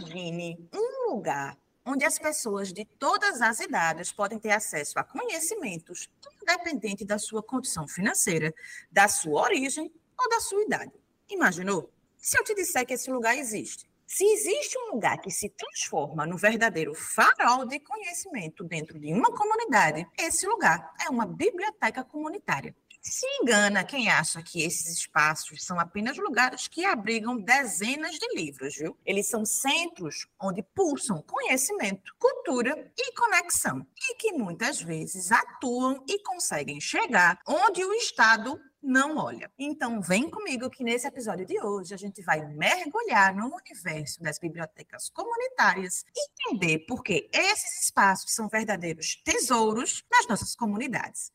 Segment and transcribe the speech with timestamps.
[0.00, 6.08] Imagine um lugar onde as pessoas de todas as idades podem ter acesso a conhecimentos,
[6.42, 8.54] independente da sua condição financeira,
[8.90, 10.92] da sua origem ou da sua idade.
[11.28, 11.92] Imaginou?
[12.16, 16.26] Se eu te disser que esse lugar existe, se existe um lugar que se transforma
[16.26, 22.74] no verdadeiro farol de conhecimento dentro de uma comunidade, esse lugar é uma biblioteca comunitária.
[23.02, 28.76] Se engana quem acha que esses espaços são apenas lugares que abrigam dezenas de livros,
[28.76, 28.94] viu?
[29.06, 36.22] Eles são centros onde pulsam conhecimento, cultura e conexão, e que muitas vezes atuam e
[36.22, 39.50] conseguem chegar onde o Estado não olha.
[39.58, 44.38] Então, vem comigo que nesse episódio de hoje a gente vai mergulhar no universo das
[44.38, 51.32] bibliotecas comunitárias e entender por que esses espaços são verdadeiros tesouros nas nossas comunidades.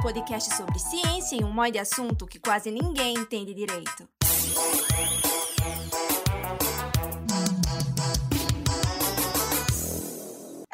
[0.00, 4.17] Podcast sobre ciência e um monte de assunto que quase ninguém entende direito.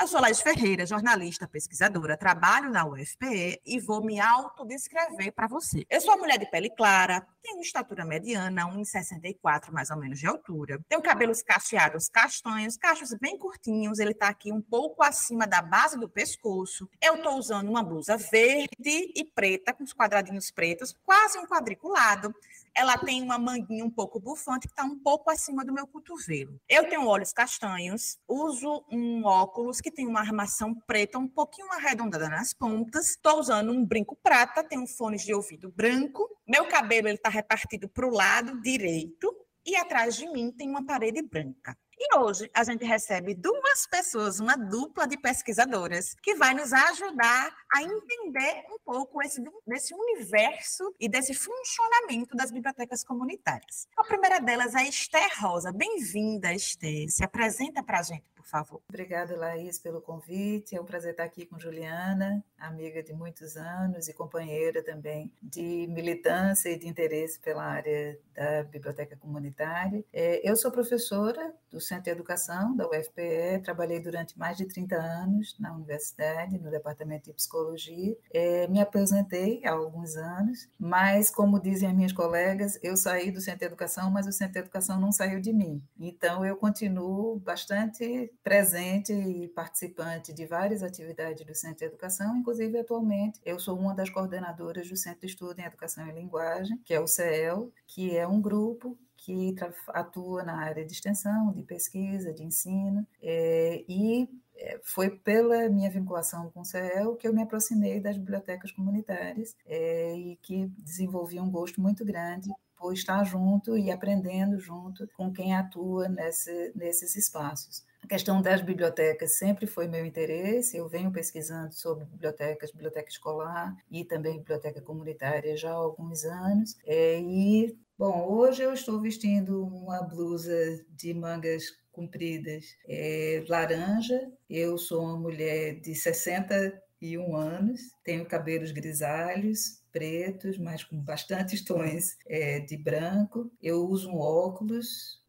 [0.04, 5.86] Eu sou Laís Ferreira, jornalista, pesquisadora, trabalho na UFPE e vou me autodescrever para você.
[5.88, 10.26] Eu sou uma mulher de pele clara, tenho estatura mediana, 1,64 mais ou menos de
[10.26, 10.78] altura.
[10.90, 15.98] Tenho cabelos cacheados castanhos, cachos bem curtinhos, ele está aqui um pouco acima da base
[15.98, 16.86] do pescoço.
[17.02, 22.34] Eu estou usando uma blusa verde e preta, com os quadradinhos pretos, quase um quadriculado
[22.76, 26.60] ela tem uma manguinha um pouco bufante que está um pouco acima do meu cotovelo.
[26.68, 32.28] Eu tenho olhos castanhos, uso um óculos que tem uma armação preta um pouquinho arredondada
[32.28, 33.10] nas pontas.
[33.10, 36.28] Estou usando um brinco prata, tenho fones de ouvido branco.
[36.46, 40.84] Meu cabelo ele está repartido para o lado direito e atrás de mim tem uma
[40.84, 41.76] parede branca.
[41.98, 47.56] E hoje a gente recebe duas pessoas, uma dupla de pesquisadoras, que vai nos ajudar
[47.72, 53.88] a entender um pouco esse, desse universo e desse funcionamento das bibliotecas comunitárias.
[53.96, 55.72] A primeira delas é Esther Rosa.
[55.72, 57.08] Bem-vinda, Esther.
[57.10, 58.82] Se apresenta para a gente, por favor.
[58.88, 60.76] Obrigada, Laís, pelo convite.
[60.76, 65.86] É um prazer estar aqui com Juliana, amiga de muitos anos e companheira também de
[65.88, 70.04] militância e de interesse pela área da biblioteca comunitária.
[70.12, 74.94] É, eu sou professora do Centro de Educação da UFPE, trabalhei durante mais de 30
[74.94, 78.16] anos na universidade, no departamento de psicologia.
[78.32, 83.40] É, me aposentei há alguns anos, mas, como dizem as minhas colegas, eu saí do
[83.40, 85.82] Centro de Educação, mas o Centro de Educação não saiu de mim.
[85.98, 92.78] Então, eu continuo bastante presente e participante de várias atividades do Centro de Educação, inclusive
[92.78, 96.92] atualmente eu sou uma das coordenadoras do Centro de Estudo em Educação e Linguagem, que
[96.92, 99.56] é o CEL, que é um grupo que
[99.88, 105.90] atua na área de extensão, de pesquisa, de ensino, é, e é, foi pela minha
[105.90, 111.40] vinculação com o CEL que eu me aproximei das bibliotecas comunitárias é, e que desenvolvi
[111.40, 117.16] um gosto muito grande por estar junto e aprendendo junto com quem atua nesse, nesses
[117.16, 117.82] espaços.
[118.04, 123.74] A questão das bibliotecas sempre foi meu interesse, eu venho pesquisando sobre bibliotecas, biblioteca escolar
[123.90, 129.64] e também biblioteca comunitária já há alguns anos, é, e Bom, hoje eu estou vestindo
[129.64, 134.32] uma blusa de mangas compridas é, laranja.
[134.50, 142.18] Eu sou uma mulher de 61 anos, tenho cabelos grisalhos, pretos, mas com bastantes tons
[142.26, 143.48] é, de branco.
[143.62, 145.22] Eu uso um óculos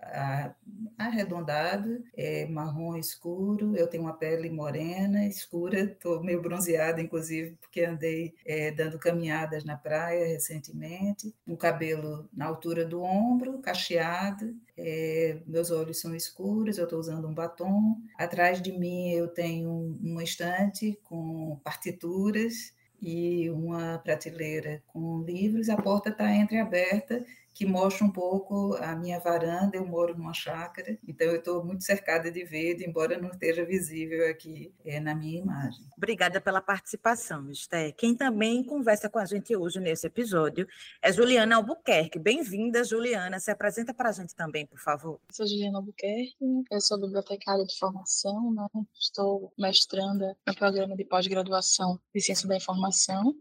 [0.97, 3.75] arredondado, é, marrom escuro.
[3.75, 5.81] Eu tenho uma pele morena, escura.
[5.81, 11.33] Estou meio bronzeada, inclusive, porque andei é, dando caminhadas na praia recentemente.
[11.47, 14.55] O cabelo na altura do ombro, cacheado.
[14.77, 16.79] É, meus olhos são escuros.
[16.79, 17.97] Eu estou usando um batom.
[18.17, 25.77] Atrás de mim eu tenho uma estante com partituras e uma prateleira com livros, a
[25.77, 27.23] porta está entreaberta
[27.55, 29.77] que mostra um pouco a minha varanda.
[29.77, 34.29] Eu moro numa chácara, então eu estou muito cercada de verde, embora não esteja visível
[34.29, 35.85] aqui é, na minha imagem.
[35.95, 37.93] Obrigada pela participação, Esté.
[37.93, 40.67] Quem também conversa com a gente hoje nesse episódio
[41.01, 42.19] é Juliana Albuquerque.
[42.19, 43.39] Bem-vinda, Juliana.
[43.39, 45.21] Se apresenta para a gente também, por favor.
[45.29, 46.35] Eu sou Juliana Albuquerque,
[46.69, 48.67] eu sou bibliotecária de formação, né?
[48.99, 53.33] estou mestranda no programa de pós-graduação de Ciência da Informação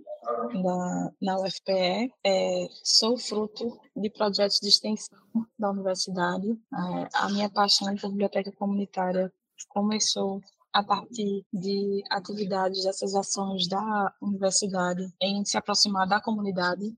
[0.62, 2.12] da, na UFPE.
[2.24, 5.18] É, sou fruto de projetos de extensão
[5.58, 6.50] da universidade.
[6.50, 9.32] É, a minha paixão por biblioteca comunitária
[9.70, 10.42] começou
[10.74, 16.94] a partir de atividades dessas ações da universidade em se aproximar da comunidade,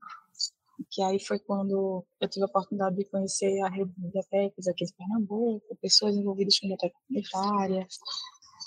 [0.91, 4.85] que aí foi quando eu tive a oportunidade de conhecer a rede de bibliotecas aqui
[4.85, 7.87] de Pernambuco, pessoas envolvidas com biblioteca comunitária,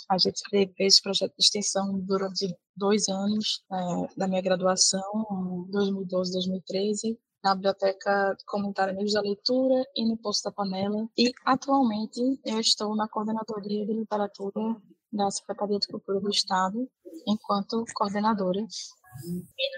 [0.07, 6.31] A gente fez esse projeto de extensão durante dois anos é, da minha graduação, 2012,
[6.31, 11.07] 2013, na Biblioteca Comunitária Amigos da Leitura e no Posto da Panela.
[11.17, 14.75] E, atualmente, eu estou na Coordenadoria de Literatura
[15.11, 16.87] da Secretaria de Cultura do Estado,
[17.27, 18.65] enquanto coordenadora.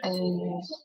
[0.03, 0.09] É,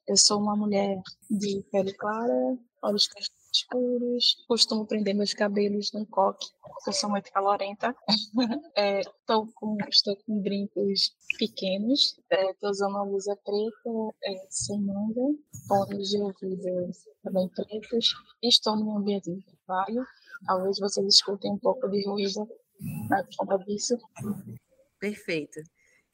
[0.08, 1.00] eu sou uma mulher
[1.30, 3.08] de pele clara, olhos
[3.56, 7.94] escuros, costumo prender meus cabelos no coque, porque eu sou muito calorenta.
[8.76, 9.00] é,
[9.54, 15.38] com, estou com brincos pequenos, estou é, usando uma blusa preta, é, sem manga,
[15.68, 16.90] fones de ouvido
[17.22, 20.04] também pretos, estou no ambiente de trabalho.
[20.46, 22.48] Talvez vocês escutem um pouco de ruído
[23.08, 23.96] na conta disso.
[25.00, 25.60] Perfeito.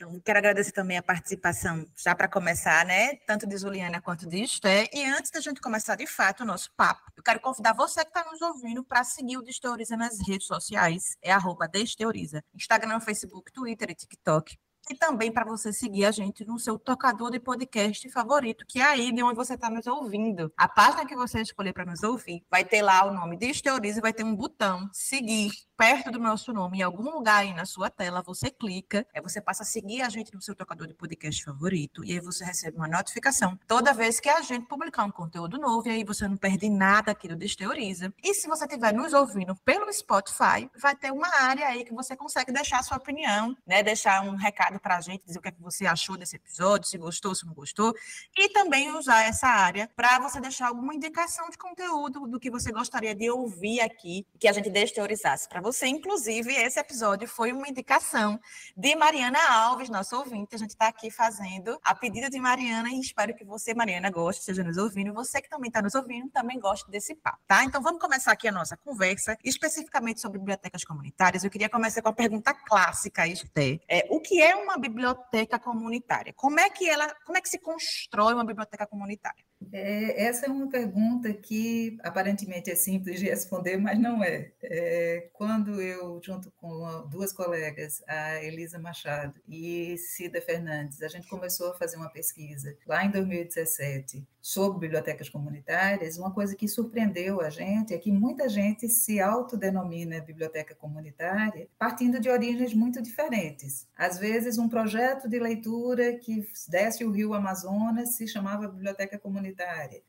[0.02, 3.14] Então, quero agradecer também a participação, já para começar, né?
[3.24, 4.90] Tanto de Juliana quanto de Esté.
[4.92, 8.10] E antes da gente começar de fato o nosso papo, eu quero convidar você que
[8.10, 11.16] está nos ouvindo para seguir o Desteoriza nas redes sociais.
[11.22, 12.42] É arroba Desteoriza.
[12.52, 14.58] Instagram, Facebook, Twitter e TikTok
[14.90, 18.84] e também para você seguir a gente no seu tocador de podcast favorito, que é
[18.84, 20.52] aí de onde você está nos ouvindo.
[20.56, 24.02] A página que você escolher para nos ouvir vai ter lá o nome Desteoriza e
[24.02, 25.50] vai ter um botão seguir
[25.82, 29.40] perto do nosso nome, em algum lugar aí na sua tela, você clica, aí você
[29.40, 32.76] passa a seguir a gente no seu tocador de podcast favorito, e aí você recebe
[32.76, 36.36] uma notificação toda vez que a gente publicar um conteúdo novo, e aí você não
[36.36, 38.14] perde nada aqui do Desteoriza.
[38.22, 42.14] E se você estiver nos ouvindo pelo Spotify, vai ter uma área aí que você
[42.14, 43.82] consegue deixar a sua opinião, né?
[43.82, 46.88] Deixar um recado para a gente, dizer o que, é que você achou desse episódio,
[46.88, 47.94] se gostou, se não gostou,
[48.36, 52.72] e também usar essa área para você deixar alguma indicação de conteúdo do que você
[52.72, 55.86] gostaria de ouvir aqui, que a gente desteorizasse para você.
[55.86, 58.38] Inclusive, esse episódio foi uma indicação
[58.76, 60.54] de Mariana Alves, nosso ouvinte.
[60.54, 64.40] A gente está aqui fazendo a pedida de Mariana e espero que você, Mariana, goste,
[64.40, 65.12] esteja nos ouvindo.
[65.14, 67.64] Você que também está nos ouvindo, também goste desse papo, tá?
[67.64, 71.44] Então, vamos começar aqui a nossa conversa, especificamente sobre bibliotecas comunitárias.
[71.44, 73.80] Eu queria começar com a pergunta clássica, Esté.
[73.88, 76.32] É, o que é uma biblioteca comunitária?
[76.34, 79.44] Como é que ela, como é que se constrói uma biblioteca comunitária?
[79.72, 84.52] É, essa é uma pergunta que aparentemente é simples de responder, mas não é.
[84.62, 85.30] é.
[85.32, 91.70] Quando eu, junto com duas colegas, a Elisa Machado e Cida Fernandes, a gente começou
[91.70, 97.48] a fazer uma pesquisa lá em 2017 sobre bibliotecas comunitárias, uma coisa que surpreendeu a
[97.48, 103.86] gente é que muita gente se autodenomina biblioteca comunitária partindo de origens muito diferentes.
[103.96, 109.51] Às vezes, um projeto de leitura que desce o rio Amazonas se chamava biblioteca comunitária,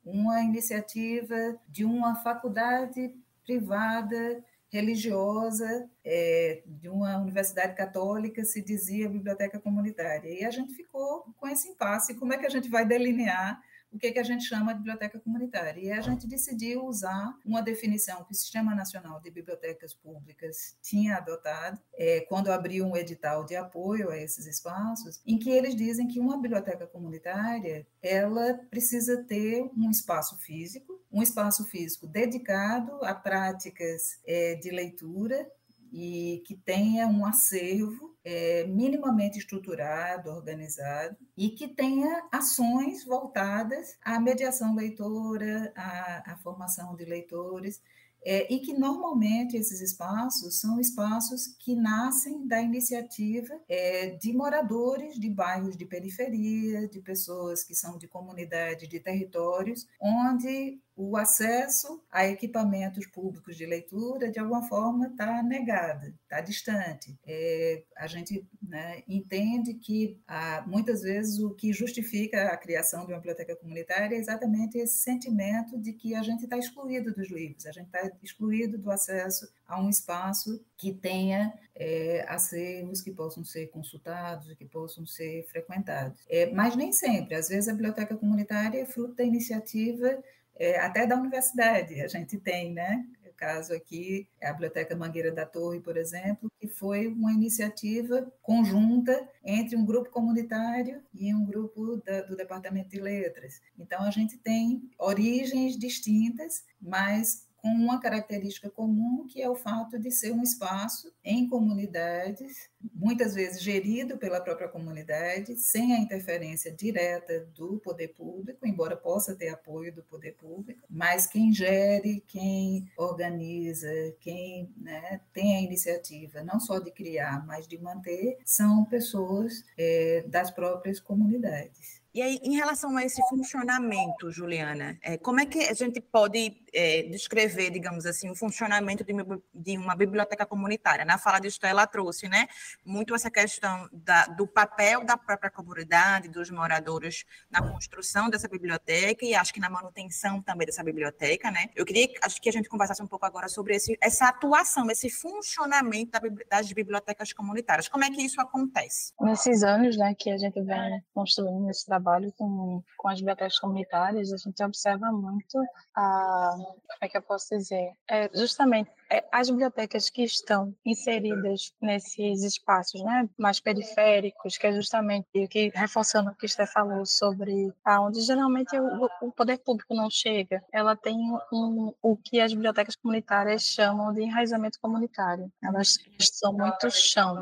[0.05, 1.35] uma iniciativa
[1.67, 3.13] de uma faculdade
[3.43, 10.29] privada religiosa é, de uma universidade católica se dizia biblioteca comunitária.
[10.29, 13.61] E a gente ficou com esse impasse: como é que a gente vai delinear
[13.93, 15.79] o que, que a gente chama de biblioteca comunitária.
[15.79, 21.17] E a gente decidiu usar uma definição que o Sistema Nacional de Bibliotecas Públicas tinha
[21.17, 26.07] adotado, é, quando abriu um edital de apoio a esses espaços, em que eles dizem
[26.07, 33.13] que uma biblioteca comunitária ela precisa ter um espaço físico, um espaço físico dedicado a
[33.13, 35.47] práticas é, de leitura
[35.93, 44.19] e que tenha um acervo é, minimamente estruturado, organizado e que tenha ações voltadas à
[44.19, 47.79] mediação leitora, à, à formação de leitores.
[48.25, 55.19] É, e que normalmente esses espaços são espaços que nascem da iniciativa é, de moradores
[55.19, 62.03] de bairros de periferia, de pessoas que são de comunidade, de territórios, onde o acesso
[62.11, 67.17] a equipamentos públicos de leitura, de alguma forma, está negada, está distante.
[67.25, 73.11] É, a gente né, entende que, ah, muitas vezes, o que justifica a criação de
[73.11, 77.65] uma biblioteca comunitária é exatamente esse sentimento de que a gente está excluído dos livros,
[77.65, 83.43] a gente está excluído do acesso a um espaço que tenha é, acervos que possam
[83.43, 86.19] ser consultados que possam ser frequentados.
[86.29, 90.23] É, mas nem sempre, às vezes a biblioteca comunitária é fruto da iniciativa
[90.55, 93.05] é, até da universidade, a gente tem, né?
[93.25, 98.31] O caso aqui é a Biblioteca Mangueira da Torre, por exemplo, que foi uma iniciativa
[98.41, 103.59] conjunta entre um grupo comunitário e um grupo da, do Departamento de Letras.
[103.77, 109.97] Então, a gente tem origens distintas, mas com uma característica comum, que é o fato
[109.97, 116.73] de ser um espaço em comunidades, muitas vezes gerido pela própria comunidade, sem a interferência
[116.73, 122.91] direta do poder público, embora possa ter apoio do poder público, mas quem gere, quem
[122.97, 129.63] organiza, quem né, tem a iniciativa não só de criar, mas de manter, são pessoas
[129.77, 132.02] é, das próprias comunidades.
[132.13, 136.63] E aí, em relação a esse funcionamento, Juliana, é, como é que a gente pode
[136.71, 139.03] é, descrever, digamos assim, o funcionamento
[139.51, 141.03] de, uma biblioteca comunitária?
[141.05, 142.47] Na fala de Estela trouxe, né,
[142.85, 149.25] muito essa questão da, do papel da própria comunidade, dos moradores na construção dessa biblioteca
[149.25, 151.69] e acho que na manutenção também dessa biblioteca, né?
[151.75, 155.09] Eu queria acho que a gente conversasse um pouco agora sobre esse, essa atuação, esse
[155.09, 156.11] funcionamento
[156.47, 157.89] das bibliotecas comunitárias.
[157.89, 159.13] Como é que isso acontece?
[159.19, 162.02] Nesses anos, né, que a gente vem construindo esse trabalho
[162.37, 165.57] com, com as bibliotecas comunitárias, a gente observa muito
[165.95, 168.89] a, como é que eu posso dizer, é justamente
[169.31, 176.31] as bibliotecas que estão inseridas nesses espaços né, mais periféricos, que é justamente que, reforçando
[176.31, 181.15] o que você falou sobre aonde geralmente o, o, poder público não chega, ela tem
[181.51, 185.51] um, o que as bibliotecas comunitárias chamam de enraizamento comunitário.
[185.61, 187.35] Elas são muito chão,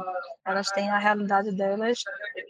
[0.46, 2.04] elas têm a realidade delas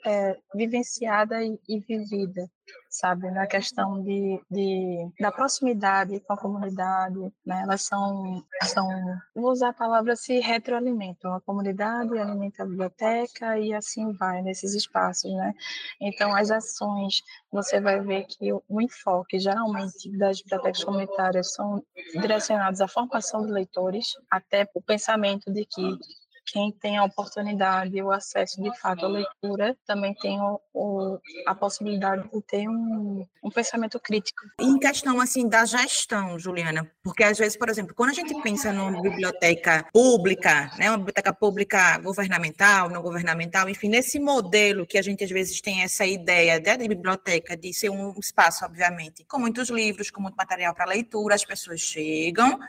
[0.05, 2.49] é, vivenciada e, e vivida
[2.91, 7.61] sabe, na questão de, de, da proximidade com a comunidade, né?
[7.63, 8.85] Elas são, são,
[9.33, 14.75] vou usar a palavra se retroalimentam, a comunidade alimenta a biblioteca e assim vai nesses
[14.75, 15.53] espaços, né?
[16.01, 21.81] Então, as ações, você vai ver que o, enfoque, geralmente, das bibliotecas comunitárias são
[22.19, 25.97] direcionados à formação de leitores, até o pensamento de que
[26.45, 31.19] quem tem a oportunidade e o acesso de fato à leitura também tem o, o,
[31.47, 34.41] a possibilidade de ter um, um pensamento crítico.
[34.59, 38.73] Em questão assim da gestão, Juliana, porque às vezes, por exemplo, quando a gente pensa
[38.73, 45.01] numa biblioteca pública, né, uma biblioteca pública governamental, não governamental, enfim, nesse modelo que a
[45.01, 49.39] gente às vezes tem essa ideia de, de biblioteca de ser um espaço, obviamente, com
[49.39, 52.59] muitos livros, com muito material para leitura, as pessoas chegam,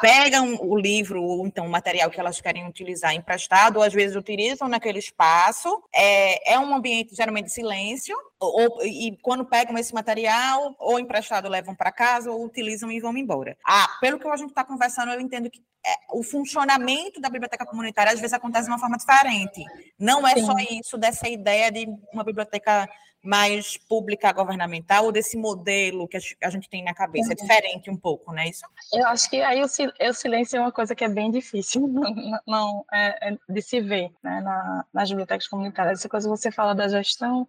[0.00, 3.92] pegam o livro ou então o material que elas querem utilizar em emprestado, ou às
[3.92, 5.82] vezes utilizam naquele espaço.
[5.94, 11.48] É, é um ambiente geralmente de silêncio, ou, e quando pegam esse material, ou emprestado
[11.48, 13.56] levam para casa, ou utilizam e vão embora.
[13.66, 17.66] Ah, pelo que a gente está conversando, eu entendo que é, o funcionamento da biblioteca
[17.66, 19.64] comunitária às vezes acontece de uma forma diferente.
[19.98, 20.46] Não é Sim.
[20.46, 22.88] só isso dessa ideia de uma biblioteca
[23.22, 27.32] mais pública governamental ou desse modelo que a gente tem na cabeça?
[27.32, 27.46] É uhum.
[27.46, 28.48] diferente um pouco, né?
[28.48, 28.64] Isso?
[28.92, 32.84] Eu acho que aí o, silêncio é uma coisa que é bem difícil não, não
[32.92, 36.00] é, é de se ver né, na, nas bibliotecas comunitárias.
[36.00, 37.46] Essa coisa que você fala da gestão,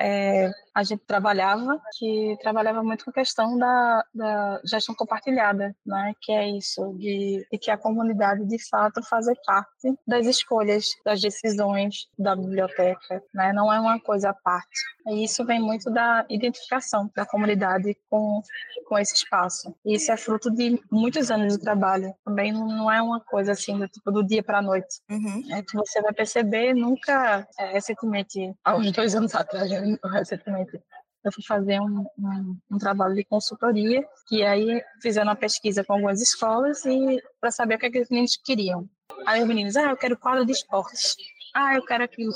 [0.00, 6.12] é, a gente trabalhava, que trabalhava muito com a questão da, da gestão compartilhada, né?
[6.20, 11.20] que é isso, de, de, que a comunidade, de fato, fazer parte das escolhas, das
[11.20, 13.54] decisões da biblioteca, né?
[13.54, 14.78] não é uma coisa à parte.
[15.06, 18.42] E isso vem muito da identificação da comunidade com,
[18.86, 19.74] com esse espaço.
[19.84, 23.78] E isso é fruto de muitos anos de trabalho, também não é uma coisa assim,
[23.78, 25.00] do, tipo, do dia para a noite.
[25.08, 25.42] Uhum.
[25.52, 29.70] É que você vai perceber, nunca, é, recentemente, há uns dois anos atrás,
[30.04, 30.80] recentemente
[31.26, 35.94] eu fui fazer um, um, um, trabalho de consultoria, e aí fizeram uma pesquisa com
[35.94, 38.88] algumas escolas e para saber o que, é que os meninos queriam.
[39.26, 41.16] Aí os meninos, ah, eu quero quadro de esportes.
[41.52, 42.32] Ah, eu quero aquilo.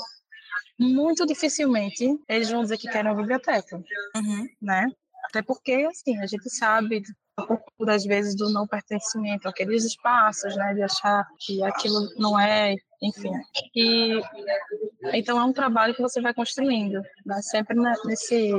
[0.77, 3.77] Muito dificilmente eles vão dizer que querem uma biblioteca,
[4.15, 4.47] uhum.
[4.61, 4.87] né?
[5.25, 7.01] Até porque, assim, a gente sabe
[7.41, 10.73] cultura, às vezes, do não pertencimento àqueles espaços, né?
[10.73, 13.31] De achar que aquilo não é enfim.
[13.75, 14.21] E
[15.13, 17.41] então é um trabalho que você vai construindo, né?
[17.41, 18.51] sempre nesse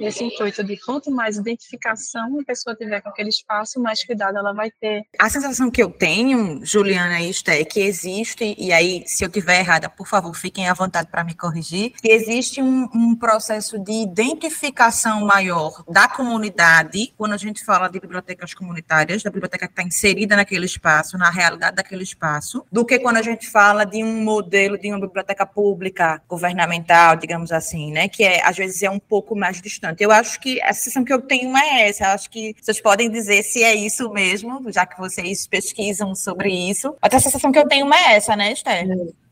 [0.00, 4.52] esse intuito de quanto mais identificação a pessoa tiver com aquele espaço, mais cuidado ela
[4.52, 5.02] vai ter.
[5.18, 9.60] A sensação que eu tenho, Juliana Esté, é que existe, e aí, se eu tiver
[9.60, 13.92] errada, por favor, fiquem à vontade para me corrigir, que existe um, um, processo de
[13.92, 19.82] identificação maior da comunidade, quando a gente fala de bibliotecas comunitárias, da biblioteca que está
[19.82, 24.22] inserida naquele espaço, na realidade daquele espaço, do que quando a gente fala de um
[24.22, 28.98] modelo de uma biblioteca pública, governamental, digamos assim, né, que é, às vezes é um
[28.98, 30.02] pouco mais distante bastante.
[30.02, 32.04] Eu acho que a sensação que eu tenho é essa.
[32.04, 36.50] Eu acho que vocês podem dizer se é isso mesmo, já que vocês pesquisam sobre
[36.50, 36.94] isso.
[37.00, 38.86] Mas a sensação que eu tenho é essa, né, Esther?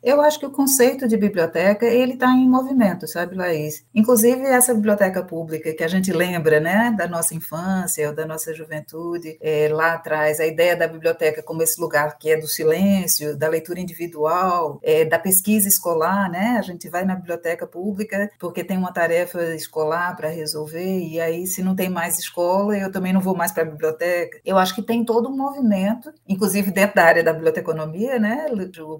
[0.06, 3.84] Eu acho que o conceito de biblioteca ele está em movimento, sabe, Laís?
[3.92, 8.54] Inclusive essa biblioteca pública que a gente lembra, né, da nossa infância ou da nossa
[8.54, 13.36] juventude, é, lá atrás, a ideia da biblioteca como esse lugar que é do silêncio,
[13.36, 16.54] da leitura individual, é, da pesquisa escolar, né?
[16.56, 21.48] A gente vai na biblioteca pública porque tem uma tarefa escolar para resolver e aí
[21.48, 24.38] se não tem mais escola eu também não vou mais para a biblioteca.
[24.44, 28.46] Eu acho que tem todo um movimento, inclusive dentro da área da biblioteconomia, né,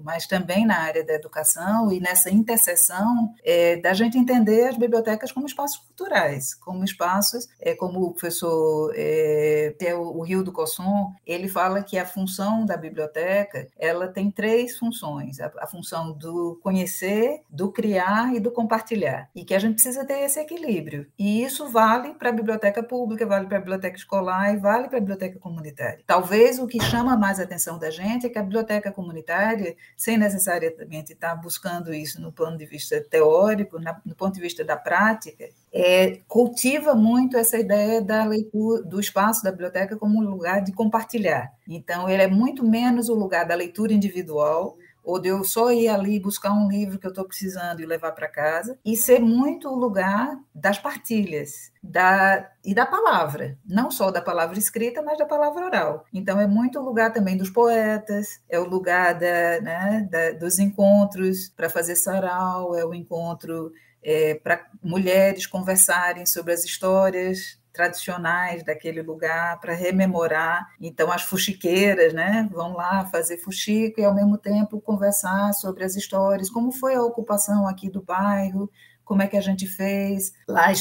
[0.03, 4.77] mas também na área área da educação e nessa interseção é, da gente entender as
[4.77, 10.51] bibliotecas como espaços culturais, como espaços, é, como o professor é, o, o Rio do
[10.51, 16.11] Cosson, ele fala que a função da biblioteca ela tem três funções: a, a função
[16.11, 21.07] do conhecer, do criar e do compartilhar, e que a gente precisa ter esse equilíbrio.
[21.17, 24.97] E isso vale para a biblioteca pública, vale para a biblioteca escolar e vale para
[24.97, 25.99] a biblioteca comunitária.
[26.05, 30.17] Talvez o que chama mais a atenção da gente é que a biblioteca comunitária, sem
[30.77, 34.77] necessariamente estar buscando isso no ponto de vista teórico, na, no ponto de vista da
[34.77, 40.63] prática, é, cultiva muito essa ideia da leitura, do espaço da biblioteca como um lugar
[40.63, 41.51] de compartilhar.
[41.67, 45.87] Então, ele é muito menos o lugar da leitura individual, ou de eu só ir
[45.87, 49.69] ali buscar um livro que eu estou precisando e levar para casa, e ser muito
[49.69, 55.25] o lugar das partilhas da, e da palavra, não só da palavra escrita, mas da
[55.25, 56.05] palavra oral.
[56.13, 60.59] Então, é muito o lugar também dos poetas, é o lugar da, né, da, dos
[60.59, 63.71] encontros para fazer sarau, é o encontro
[64.03, 70.67] é, para mulheres conversarem sobre as histórias tradicionais daquele lugar para rememorar.
[70.81, 75.95] Então, as fuxiqueiras né, vão lá fazer fuxico e, ao mesmo tempo, conversar sobre as
[75.95, 78.69] histórias, como foi a ocupação aqui do bairro,
[79.05, 80.33] como é que a gente fez.
[80.47, 80.71] Lá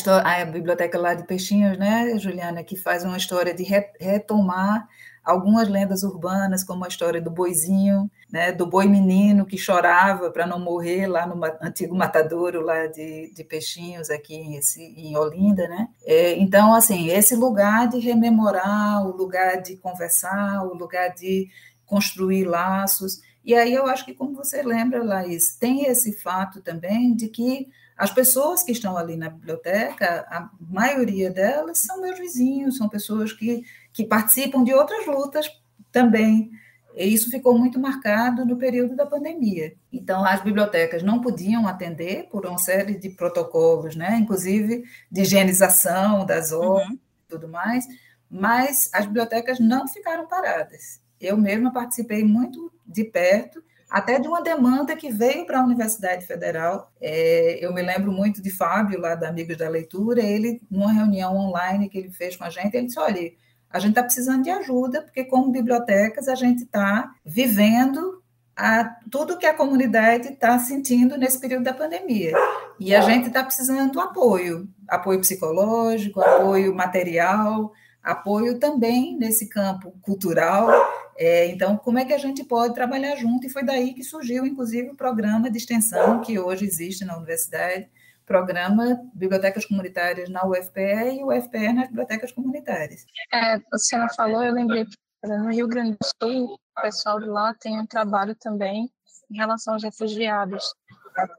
[0.41, 3.63] a biblioteca lá de Peixinhos, né, Juliana, que faz uma história de
[4.01, 4.89] retomar
[5.23, 10.47] algumas lendas urbanas, como a história do boizinho, né, do boi menino que chorava para
[10.47, 14.61] não morrer lá no antigo matadouro lá de, de Peixinhos, aqui em,
[14.97, 15.69] em Olinda.
[15.69, 15.89] Né?
[16.05, 21.49] É, então, assim, esse lugar de rememorar, o lugar de conversar, o lugar de
[21.85, 23.21] construir laços.
[23.45, 27.69] E aí eu acho que, como você lembra, Laís, tem esse fato também de que
[27.97, 33.33] as pessoas que estão ali na biblioteca, a maioria delas são meus vizinhos, são pessoas
[33.33, 35.49] que, que participam de outras lutas
[35.91, 36.51] também.
[36.97, 39.75] E isso ficou muito marcado no período da pandemia.
[39.93, 44.17] Então, as bibliotecas não podiam atender por uma série de protocolos, né?
[44.19, 46.95] inclusive de higienização das obras uhum.
[46.95, 47.85] e tudo mais,
[48.31, 51.01] mas as bibliotecas não ficaram paradas.
[51.21, 56.27] Eu mesma participei muito de perto até de uma demanda que veio para a Universidade
[56.27, 56.91] Federal.
[57.01, 61.37] É, eu me lembro muito de Fábio, lá da Amigos da Leitura, ele, numa reunião
[61.37, 63.33] online que ele fez com a gente, ele disse, olha,
[63.71, 68.23] a gente está precisando de ajuda, porque como bibliotecas a gente está vivendo
[68.57, 72.33] a, tudo que a comunidade está sentindo nesse período da pandemia.
[72.81, 79.93] E a gente está precisando do apoio, apoio psicológico, apoio material, apoio também nesse campo
[80.01, 80.71] cultural.
[81.19, 83.47] É, então, como é que a gente pode trabalhar junto?
[83.47, 87.89] E foi daí que surgiu, inclusive, o programa de extensão que hoje existe na universidade,
[88.27, 93.07] programa Bibliotecas Comunitárias na UFPE e UFPE nas bibliotecas comunitárias.
[93.33, 94.85] É, a senhora falou, eu lembrei,
[95.23, 98.91] no Rio Grande do Sul, o pessoal de lá tem um trabalho também
[99.31, 100.75] em relação aos refugiados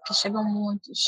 [0.05, 0.99] que chegam muitos.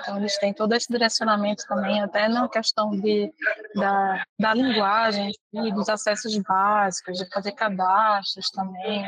[0.00, 3.32] Então, eles têm todo esse direcionamento também, até na questão de,
[3.76, 9.04] da, da linguagem e dos acessos básicos, de fazer cadastros também?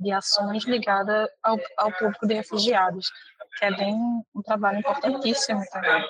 [0.00, 3.10] De, ações ligadas ao, ao público de refugiados,
[3.58, 3.94] que é bem
[4.34, 6.04] um trabalho importantíssimo também.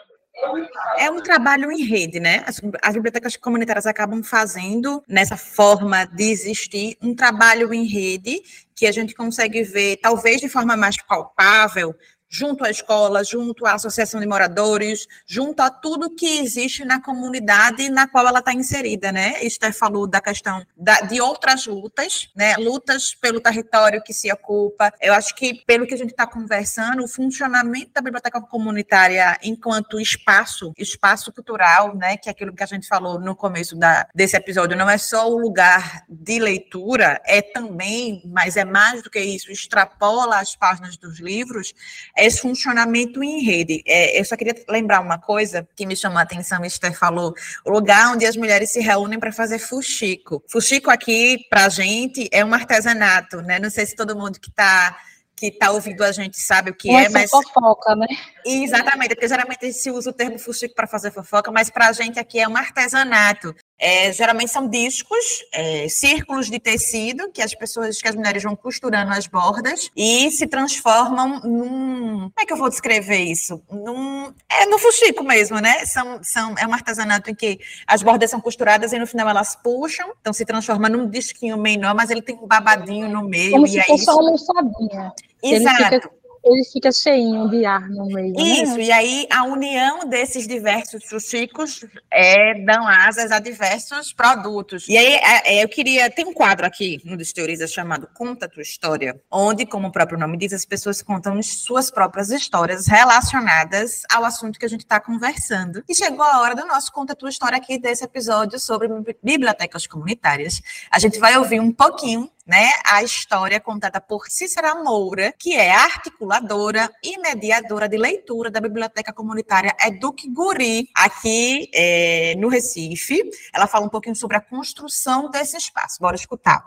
[0.99, 2.45] É um trabalho em rede, né?
[2.47, 8.41] As, as, bibliotecas comunitárias acabam fazendo, nessa forma de existir, um trabalho em rede
[8.75, 11.93] que a gente consegue ver, talvez de forma mais palpável,
[12.29, 17.88] junto à escola, junto à associação de moradores, junto a tudo que existe na comunidade
[17.88, 19.43] na qual ela está inserida, né?
[19.43, 22.57] Esther falou da questão da, de outras lutas, né?
[22.57, 24.93] Lutas pelo território que se ocupa.
[25.01, 30.01] Eu acho que, pelo que a gente está conversando, o funcionamento da biblioteca comunitária enquanto
[30.01, 32.17] espaço, espaço cultural, né?
[32.17, 35.31] Que é aquilo que a gente falou no começo da, desse episódio, não é só
[35.31, 40.97] o lugar de leitura, é também, mas é mais do que isso, extrapola as páginas
[40.97, 41.73] dos livros,
[42.19, 43.83] esse funcionamento em rede.
[43.87, 47.71] É, eu só queria lembrar uma coisa que me chamou a atenção, Esther falou, o
[47.71, 50.43] lugar onde as mulheres se reúnem para fazer fuxico.
[50.49, 53.59] Fuxico aqui, para a gente, é um artesanato, né?
[53.59, 54.97] Não sei se todo mundo que está
[55.39, 58.09] que está ouvindo a gente sabe o que Uma é, mas fofoca, né?
[58.45, 62.19] Exatamente, porque geralmente se usa o termo fuxico para fazer fofoca, mas para a gente
[62.19, 63.55] aqui é um artesanato.
[63.81, 68.57] É, geralmente são discos, é, círculos de tecido que as pessoas, que as mulheres vão
[68.57, 72.19] costurando as bordas e se transformam num.
[72.19, 73.62] Como é que eu vou descrever isso?
[73.71, 75.87] Num, é no fuxico mesmo, né?
[75.87, 79.55] São, são, é um artesanato em que as bordas são costuradas e no final elas
[79.55, 83.53] puxam, então se transforma num disquinho menor, mas ele tem um babadinho no meio.
[83.53, 84.11] Como e se é fosse isso.
[84.11, 85.12] uma almofadinha.
[85.43, 86.18] Exato.
[86.49, 88.33] Ele fica cheinho de ar no meio.
[88.33, 88.43] Né?
[88.43, 88.85] Isso, né?
[88.85, 94.89] e aí a união desses diversos chuchicos é, dão asas a diversos produtos.
[94.89, 96.11] E aí é, é, eu queria.
[96.11, 100.39] Tem um quadro aqui no Desteoriza chamado Conta Tua História, onde, como o próprio nome
[100.39, 105.85] diz, as pessoas contam suas próprias histórias relacionadas ao assunto que a gente está conversando.
[105.89, 108.89] E chegou a hora do nosso Conta Tua História aqui desse episódio sobre
[109.23, 110.61] bibliotecas comunitárias.
[110.91, 115.71] A gente vai ouvir um pouquinho né, a história contada por Cícera Moura, que é
[115.71, 123.23] articuladora e mediadora de leitura da Biblioteca Comunitária Eduque Guri, aqui é, no Recife.
[123.53, 125.99] Ela fala um pouquinho sobre a construção desse espaço.
[126.01, 126.65] Bora escutar.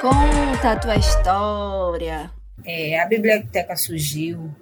[0.00, 2.32] Conta a tua história.
[2.64, 4.52] É, a biblioteca surgiu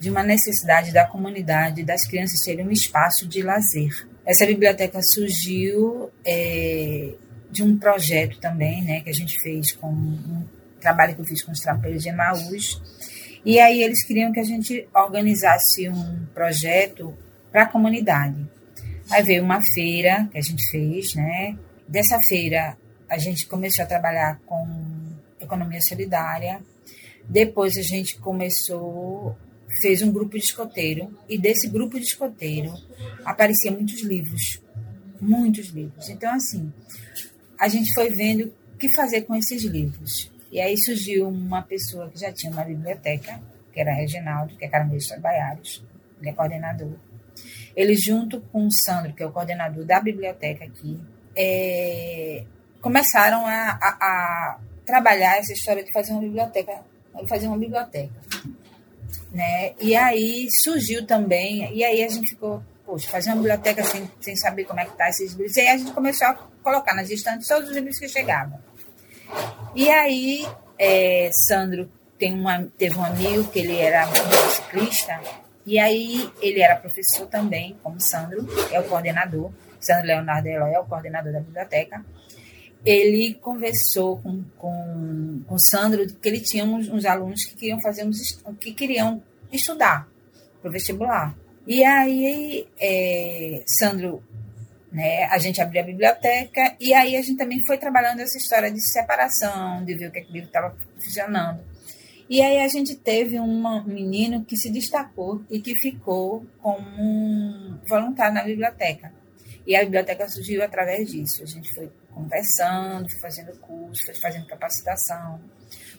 [0.00, 4.09] de uma necessidade da comunidade das crianças terem um espaço de lazer.
[4.24, 7.14] Essa biblioteca surgiu é,
[7.50, 10.44] de um projeto também, né, que a gente fez com um
[10.80, 12.80] trabalho que eu fiz com os trapeiros de Emaús.
[13.44, 17.14] E aí eles queriam que a gente organizasse um projeto
[17.50, 18.46] para a comunidade.
[19.10, 21.56] Aí veio uma feira que a gente fez, né?
[21.88, 22.76] Dessa feira
[23.08, 24.68] a gente começou a trabalhar com
[25.40, 26.60] economia solidária.
[27.28, 29.36] Depois a gente começou
[29.80, 32.72] fez um grupo de escoteiro e desse grupo de escoteiro
[33.24, 34.60] apareciam muitos livros,
[35.20, 36.08] muitos livros.
[36.08, 36.72] Então assim,
[37.58, 40.30] a gente foi vendo o que fazer com esses livros.
[40.50, 43.40] E aí surgiu uma pessoa que já tinha uma biblioteca,
[43.72, 45.82] que era Reginaldo, que é Caranguejo Trabalhares,
[46.20, 46.94] ele é coordenador.
[47.76, 51.00] Ele junto com o Sandro, que é o coordenador da biblioteca aqui,
[51.36, 52.44] é,
[52.80, 56.82] começaram a, a, a trabalhar essa história de fazer uma biblioteca,
[57.28, 58.12] fazer uma biblioteca
[59.30, 59.72] né?
[59.80, 64.36] E aí surgiu também, e aí a gente ficou, poxa, fazer uma biblioteca sem, sem
[64.36, 65.56] saber como é que tá esses livros.
[65.56, 68.58] E aí a gente começou a colocar nas estantes todos os livros que chegavam.
[69.74, 70.46] E aí,
[70.78, 74.06] é, Sandro tem uma, teve um amigo que ele era
[74.50, 75.20] ciclista,
[75.64, 79.52] e aí ele era professor também, como Sandro, é o coordenador.
[79.80, 82.04] Sandro Leonardo Eloy é o coordenador da biblioteca
[82.84, 87.80] ele conversou com, com, com o Sandro que ele tinha uns, uns alunos que queriam
[87.80, 90.08] fazer uns, que queriam estudar
[90.60, 91.36] para o vestibular.
[91.66, 94.22] E aí, é, Sandro,
[94.90, 98.70] né, a gente abriu a biblioteca e aí a gente também foi trabalhando essa história
[98.70, 101.60] de separação, de ver o que aquele livro estava funcionando.
[102.28, 107.78] E aí a gente teve um menino que se destacou e que ficou como um
[107.86, 109.12] voluntário na biblioteca.
[109.66, 111.42] E a biblioteca surgiu através disso.
[111.42, 115.40] A gente foi conversando, fazendo curso, fazendo capacitação,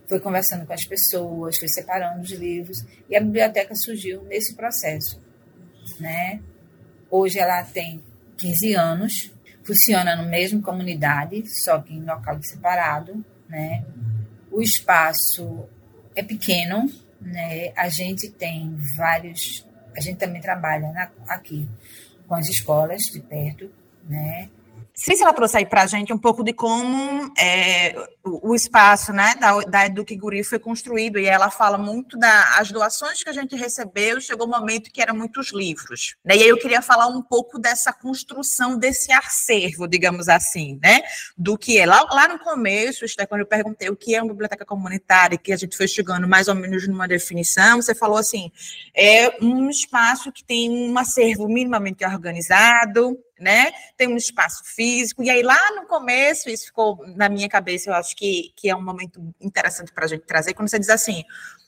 [0.08, 5.22] foi conversando com as pessoas, foi separando os livros e a biblioteca surgiu nesse processo,
[6.00, 6.42] né?
[7.10, 8.04] Hoje ela tem
[8.38, 9.32] 15 anos,
[9.64, 13.86] funciona no mesmo comunidade, só que em local separado, né?
[14.52, 15.66] O espaço
[16.16, 16.90] é pequeno,
[17.22, 17.72] né?
[17.76, 21.70] A gente tem vários, a gente também trabalha na, aqui
[22.28, 23.72] com as escolas de perto,
[24.10, 24.50] né?
[24.94, 29.12] Se ela trouxe aí para a gente um pouco de como é, o, o, espaço
[29.14, 33.34] né, da, da Eduque Guri foi construído, e ela fala muito das doações que a
[33.34, 36.16] gente recebeu, chegou um momento que eram muitos livros.
[36.24, 36.38] Né?
[36.38, 41.02] E aí eu queria falar um pouco dessa construção desse acervo, digamos assim, né?
[41.38, 41.86] Do que é.
[41.86, 45.54] Lá, lá no começo, Esther, quando eu perguntei o que é uma biblioteca comunitária, que
[45.54, 48.52] a gente foi chegando mais ou menos numa definição, você falou assim:
[48.96, 53.72] é um espaço que tem um acervo minimamente organizado, né?
[53.98, 55.24] Tem um espaço físico.
[55.24, 58.76] E aí, lá no começo, isso ficou na minha cabeça, eu acho que, que é
[58.76, 61.24] um momento interessante para a gente trazer, quando você diz assim.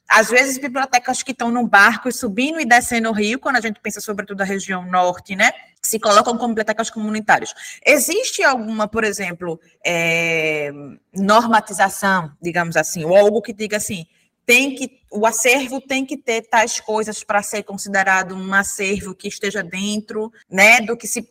[0.07, 3.79] Às vezes, bibliotecas que estão no barco subindo e descendo o rio, quando a gente
[3.79, 5.51] pensa sobretudo a região norte, né?
[5.81, 7.53] Se colocam como bibliotecas comunitárias.
[7.85, 10.71] Existe alguma, por exemplo, é,
[11.13, 14.05] normatização, digamos assim, ou algo que diga assim,
[14.45, 19.27] tem que o acervo tem que ter tais coisas para ser considerado um acervo que
[19.27, 21.29] esteja dentro, né, do que se,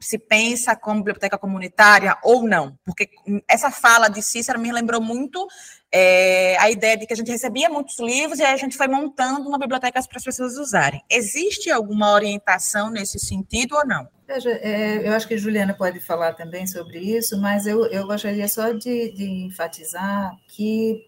[0.00, 3.08] se pensa como biblioteca comunitária ou não, porque
[3.48, 5.46] essa fala de Cícero me lembrou muito
[5.92, 9.48] é, a ideia de que a gente recebia muitos livros e a gente foi montando
[9.48, 11.02] uma biblioteca para as pessoas usarem.
[11.10, 14.08] Existe alguma orientação nesse sentido ou não?
[14.26, 18.06] Veja, é, eu acho que a Juliana pode falar também sobre isso, mas eu, eu
[18.06, 21.04] gostaria só de, de enfatizar que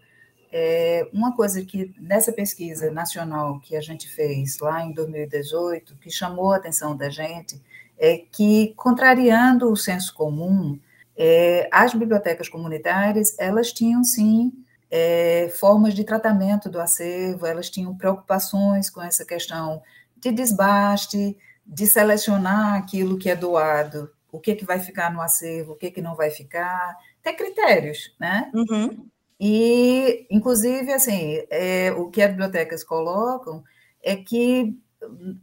[0.57, 6.09] é, uma coisa que nessa pesquisa nacional que a gente fez lá em 2018, que
[6.09, 7.61] chamou a atenção da gente,
[7.97, 10.79] é que, contrariando o senso comum,
[11.17, 14.53] é, as bibliotecas comunitárias, elas tinham sim
[14.89, 19.83] é, formas de tratamento do acervo, elas tinham preocupações com essa questão
[20.15, 21.37] de desbaste,
[21.67, 25.91] de selecionar aquilo que é doado, o que, que vai ficar no acervo, o que,
[25.91, 28.49] que não vai ficar, ter critérios, né?
[28.53, 29.05] Uhum.
[29.39, 33.63] E, inclusive, assim, é, o que as bibliotecas colocam
[34.01, 34.79] é que,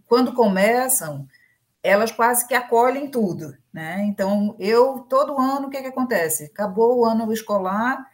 [0.06, 1.28] quando começam,
[1.82, 4.04] elas quase que acolhem tudo, né?
[4.04, 6.44] Então, eu, todo ano, o que, que acontece?
[6.44, 8.06] Acabou o ano escolar,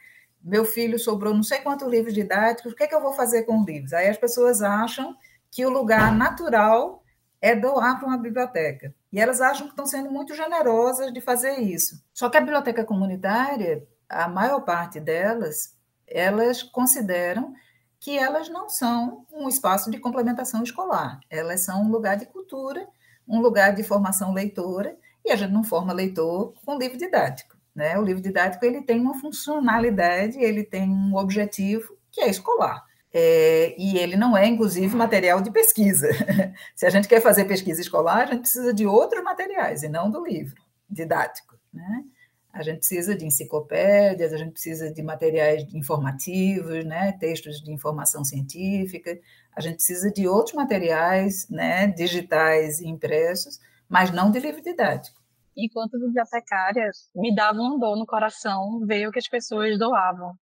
[0.42, 3.60] meu filho sobrou não sei quantos livros didáticos, o que, que eu vou fazer com
[3.60, 3.92] os livros?
[3.92, 5.14] Aí as pessoas acham
[5.50, 7.02] que o lugar natural
[7.40, 8.94] é doar para uma biblioteca.
[9.12, 12.02] E elas acham que estão sendo muito generosas de fazer isso.
[12.12, 17.54] Só que a biblioteca comunitária, a maior parte delas, elas consideram
[18.00, 21.20] que elas não são um espaço de complementação escolar.
[21.28, 22.86] Elas são um lugar de cultura,
[23.26, 27.56] um lugar de formação leitora, e a gente não forma leitor com livro didático.
[27.74, 27.98] Né?
[27.98, 32.84] O livro didático ele tem uma funcionalidade, ele tem um objetivo que é escolar.
[33.12, 36.08] É, e ele não é, inclusive, material de pesquisa.
[36.74, 40.10] Se a gente quer fazer pesquisa escolar, a gente precisa de outros materiais, e não
[40.10, 41.56] do livro didático.
[41.72, 42.04] Né?
[42.52, 47.12] A gente precisa de enciclopédias, a gente precisa de materiais informativos, né?
[47.12, 49.18] textos de informação científica,
[49.54, 51.86] a gente precisa de outros materiais né?
[51.88, 55.20] digitais e impressos, mas não de livro didático.
[55.56, 60.36] Enquanto bibliotecária, me dava uma dor no coração ver o que as pessoas doavam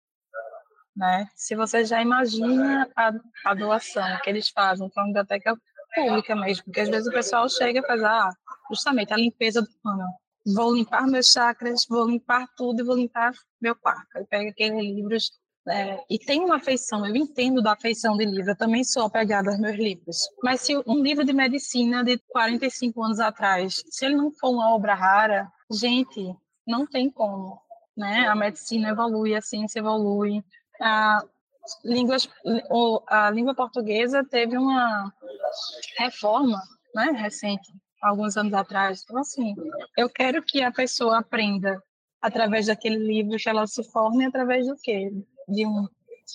[0.96, 1.28] né?
[1.34, 3.12] Se você já imagina a,
[3.44, 5.54] a doação que eles fazem para uma biblioteca
[5.94, 8.30] pública mesmo, porque às vezes o pessoal chega e faz ah,
[8.70, 10.06] justamente a limpeza do pano.
[10.54, 14.16] Vou limpar meus chakras, vou limpar tudo e vou limpar meu quarto.
[14.16, 15.30] Eu pego aqueles livros
[15.68, 19.50] é, e tem uma afeição, eu entendo da afeição de livro, eu também sou apegada
[19.50, 20.18] aos meus livros.
[20.40, 24.72] Mas se um livro de medicina de 45 anos atrás, se ele não for uma
[24.72, 26.32] obra rara, gente,
[26.64, 27.60] não tem como.
[27.96, 28.28] Né?
[28.28, 30.44] A medicina evolui, a ciência evolui,
[30.80, 31.20] a,
[31.84, 32.28] línguas,
[33.08, 35.12] a língua portuguesa teve uma
[35.98, 36.62] reforma
[36.94, 39.02] né, recente, alguns anos atrás.
[39.04, 39.54] Então, assim,
[39.96, 41.82] eu quero que a pessoa aprenda
[42.20, 45.12] através daquele livro, que ela se forme através do quê?
[45.48, 45.86] De, um,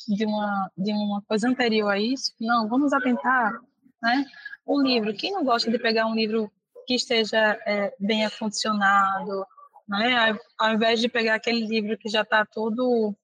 [0.07, 2.33] de, uma, de uma coisa anterior a isso?
[2.39, 3.53] Não, vamos atentar,
[4.01, 4.25] né?
[4.65, 6.51] O livro, quem não gosta de pegar um livro
[6.85, 9.45] que esteja é, bem acondicionado,
[9.87, 10.37] né?
[10.57, 13.15] Ao invés de pegar aquele livro que já está todo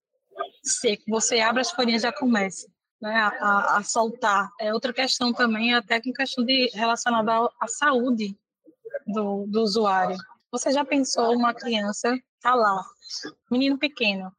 [0.64, 2.68] seco, você abre as folhinhas já começa
[3.02, 4.50] né, a, a, soltar.
[4.60, 8.38] É outra questão também, até com questão de relacionada à saúde
[9.06, 10.18] do, do usuário.
[10.52, 12.84] Você já pensou uma criança tá lá,
[13.52, 14.32] menino pequeno,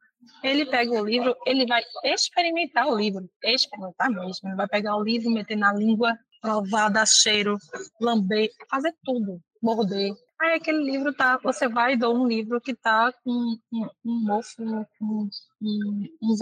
[0.43, 5.03] ele pega o livro, ele vai experimentar o livro, experimentar mesmo, ele vai pegar o
[5.03, 7.57] livro, meter na língua, provar, dar cheiro,
[7.99, 10.13] lamber, fazer tudo, morder.
[10.41, 14.25] Aí aquele livro tá, você vai e dá um livro que tá com um, um
[14.25, 15.29] mofo, um,
[15.61, 16.35] um, um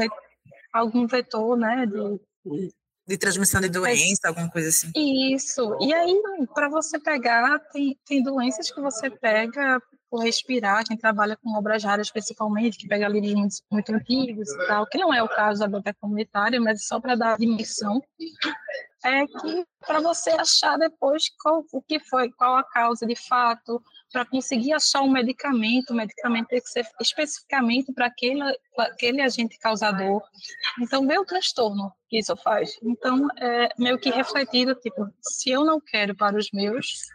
[0.77, 2.71] algum vetor, né, de,
[3.07, 4.91] de transmissão de doença, alguma coisa assim.
[4.95, 5.77] Isso.
[5.81, 6.21] E aí,
[6.53, 11.83] para você pegar, tem, tem doenças que você pega por respirar, quem trabalha com obras
[11.83, 15.59] raras principalmente, que pega livros muito, muito antigos e tal, que não é o caso
[15.59, 18.01] da biblioteca comunitária, mas só para dar dimensão
[19.03, 23.81] é que para você achar depois qual, o que foi, qual a causa de fato,
[24.12, 28.41] para conseguir achar um medicamento, o medicamento tem que ser especificamente para aquele,
[28.77, 30.21] aquele agente causador.
[30.81, 32.77] Então, vê o transtorno que isso faz.
[32.81, 37.07] Então, é meio que refletido, tipo, se eu não quero para os meus,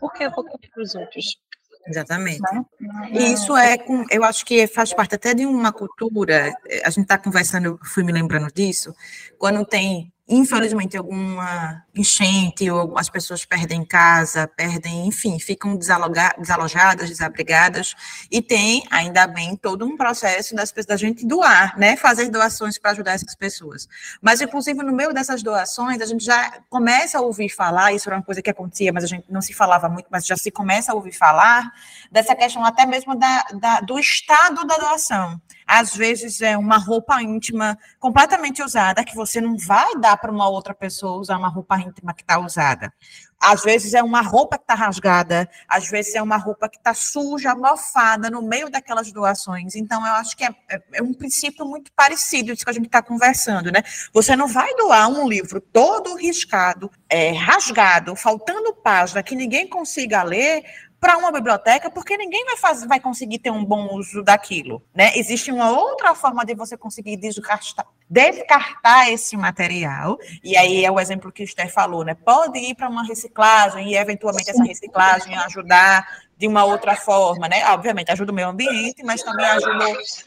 [0.00, 1.38] por que eu vou querer para os outros?
[1.86, 2.40] Exatamente.
[2.40, 2.64] Né?
[3.12, 3.76] E isso é,
[4.10, 6.52] eu acho que faz parte até de uma cultura,
[6.84, 8.94] a gente está conversando, eu fui me lembrando disso,
[9.38, 17.94] quando tem infelizmente, alguma enchente, ou as pessoas perdem casa, perdem, enfim, ficam desalojadas, desabrigadas,
[18.30, 22.90] e tem, ainda bem, todo um processo das, da gente doar, né, fazer doações para
[22.90, 23.88] ajudar essas pessoas.
[24.20, 28.16] Mas, inclusive, no meio dessas doações, a gente já começa a ouvir falar, isso era
[28.16, 30.90] uma coisa que acontecia, mas a gente não se falava muito, mas já se começa
[30.92, 31.72] a ouvir falar,
[32.16, 35.38] dessa questão até mesmo da, da do estado da doação.
[35.66, 40.48] Às vezes é uma roupa íntima completamente usada, que você não vai dar para uma
[40.48, 42.90] outra pessoa usar uma roupa íntima que está usada.
[43.38, 46.94] Às vezes é uma roupa que está rasgada, às vezes é uma roupa que está
[46.94, 49.74] suja, mofada no meio daquelas doações.
[49.74, 52.86] Então, eu acho que é, é, é um princípio muito parecido isso que a gente
[52.86, 53.82] está conversando, né?
[54.12, 60.22] Você não vai doar um livro todo riscado, é, rasgado, faltando página, que ninguém consiga
[60.22, 60.64] ler,
[61.06, 64.82] para uma biblioteca, porque ninguém vai, fazer, vai conseguir ter um bom uso daquilo.
[64.92, 65.16] Né?
[65.16, 70.98] Existe uma outra forma de você conseguir descartar, descartar esse material, e aí é o
[70.98, 72.14] exemplo que o Esther falou, né?
[72.14, 76.04] Pode ir para uma reciclagem e, eventualmente, essa reciclagem ajudar
[76.36, 77.64] de uma outra forma, né?
[77.70, 79.84] Obviamente, ajuda o meio ambiente, mas também ajuda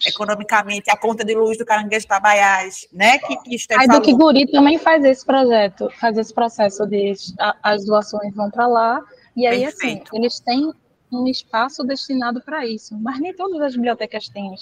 [0.08, 3.18] economicamente a conta de luz do Caranguejo Tabaiás, né?
[3.18, 7.14] Que, que Esther Aí do Kiguri também faz esse projeto, faz esse processo de
[7.62, 9.04] as doações vão para lá
[9.40, 10.08] e aí, assim, Perfeito.
[10.08, 10.74] assim, eles têm
[11.12, 14.54] um espaço destinado para isso, mas nem todas as bibliotecas têm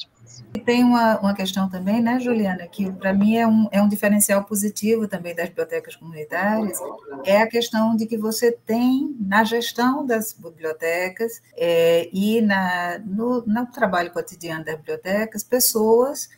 [0.53, 3.89] E tem uma, uma questão também, né, Juliana, que para mim é um, é um
[3.89, 6.79] diferencial positivo também das bibliotecas comunitárias,
[7.25, 13.45] é a questão de que você tem na gestão das bibliotecas é, e na, no,
[13.45, 16.29] no trabalho cotidiano das bibliotecas pessoas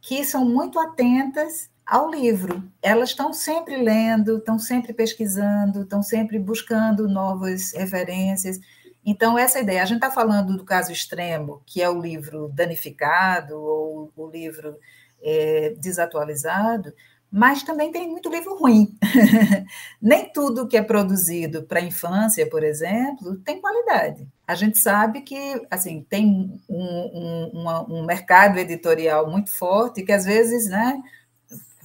[0.00, 2.62] que são muito atentas ao livro.
[2.82, 8.60] Elas estão sempre lendo, estão sempre pesquisando, estão sempre buscando novas referências.
[9.04, 13.56] Então, essa ideia, a gente está falando do caso extremo, que é o livro danificado
[13.56, 14.76] ou o livro
[15.22, 16.92] é, desatualizado,
[17.30, 18.96] mas também tem muito livro ruim.
[20.00, 24.26] Nem tudo que é produzido para a infância, por exemplo, tem qualidade.
[24.46, 30.12] A gente sabe que assim tem um, um, uma, um mercado editorial muito forte que
[30.12, 31.02] às vezes, né,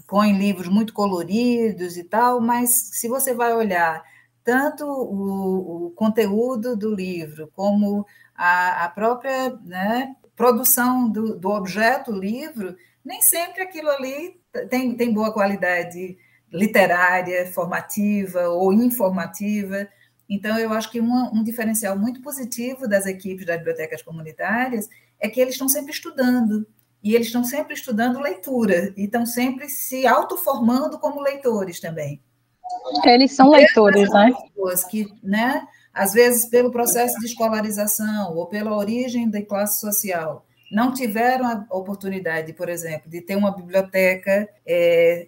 [0.08, 4.04] põe livros muito coloridos e tal, mas se você vai olhar
[4.44, 12.12] tanto o, o conteúdo do livro como a, a própria né, produção do, do objeto
[12.12, 14.40] livro, nem sempre aquilo ali
[14.70, 16.18] tem, tem boa qualidade
[16.52, 19.88] literária, formativa ou informativa.
[20.30, 24.88] Então, eu acho que um, um diferencial muito positivo das equipes das bibliotecas comunitárias
[25.20, 26.68] é que eles estão sempre estudando,
[27.04, 32.22] e eles estão sempre estudando leitura, e estão sempre se autoformando como leitores também.
[33.04, 34.32] Eles são leitores, né?
[34.32, 40.46] Pessoas que, né, às vezes, pelo processo de escolarização ou pela origem da classe social,
[40.72, 45.28] não tiveram a oportunidade, por exemplo, de ter uma biblioteca é,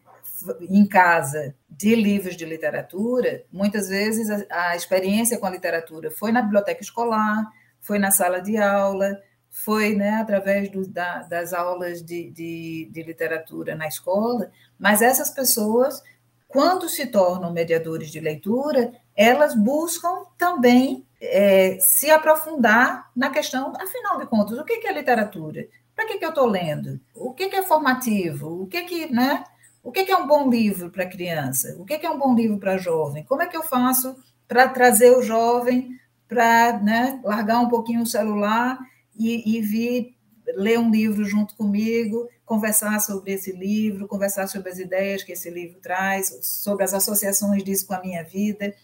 [0.61, 6.31] em casa de livros de literatura, muitas vezes a, a, experiência com a literatura foi
[6.31, 7.45] na biblioteca escolar,
[7.81, 9.19] foi na sala de aula,
[9.55, 15.29] foi né, através do, da, das aulas de, de, de literatura na escola, mas essas
[15.29, 16.03] pessoas,
[16.45, 24.19] quando se tornam mediadores de leitura, elas buscam também é, se aprofundar na questão, afinal
[24.19, 25.65] de contas, o que é literatura?
[25.95, 26.99] Para que, que eu estou lendo?
[27.15, 28.63] O que, que é formativo?
[28.63, 29.45] O que, que, né?
[29.81, 31.73] O que, que é um bom livro para criança?
[31.79, 33.23] O que, que é um bom livro para jovem?
[33.23, 34.17] Como é que eu faço
[34.49, 38.77] para trazer o jovem para né, largar um pouquinho o celular
[39.17, 40.15] e, e vir
[40.55, 45.49] ler um livro junto comigo, conversar sobre esse livro, conversar sobre as ideias que esse
[45.49, 48.75] livro traz, sobre as associações disso com a minha vida.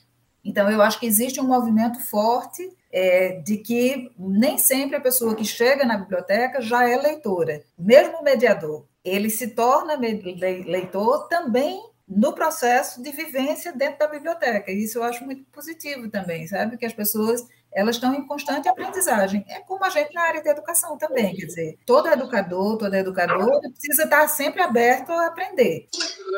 [0.43, 5.35] Então, eu acho que existe um movimento forte é, de que nem sempre a pessoa
[5.35, 7.63] que chega na biblioteca já é leitora.
[7.77, 14.71] Mesmo o mediador, ele se torna leitor também no processo de vivência dentro da biblioteca.
[14.71, 16.77] Isso eu acho muito positivo também, sabe?
[16.77, 19.45] Que as pessoas elas estão em constante aprendizagem.
[19.47, 23.59] É como a gente na área de educação também, quer dizer, todo educador, toda educadora
[23.71, 25.87] precisa estar sempre aberto a aprender.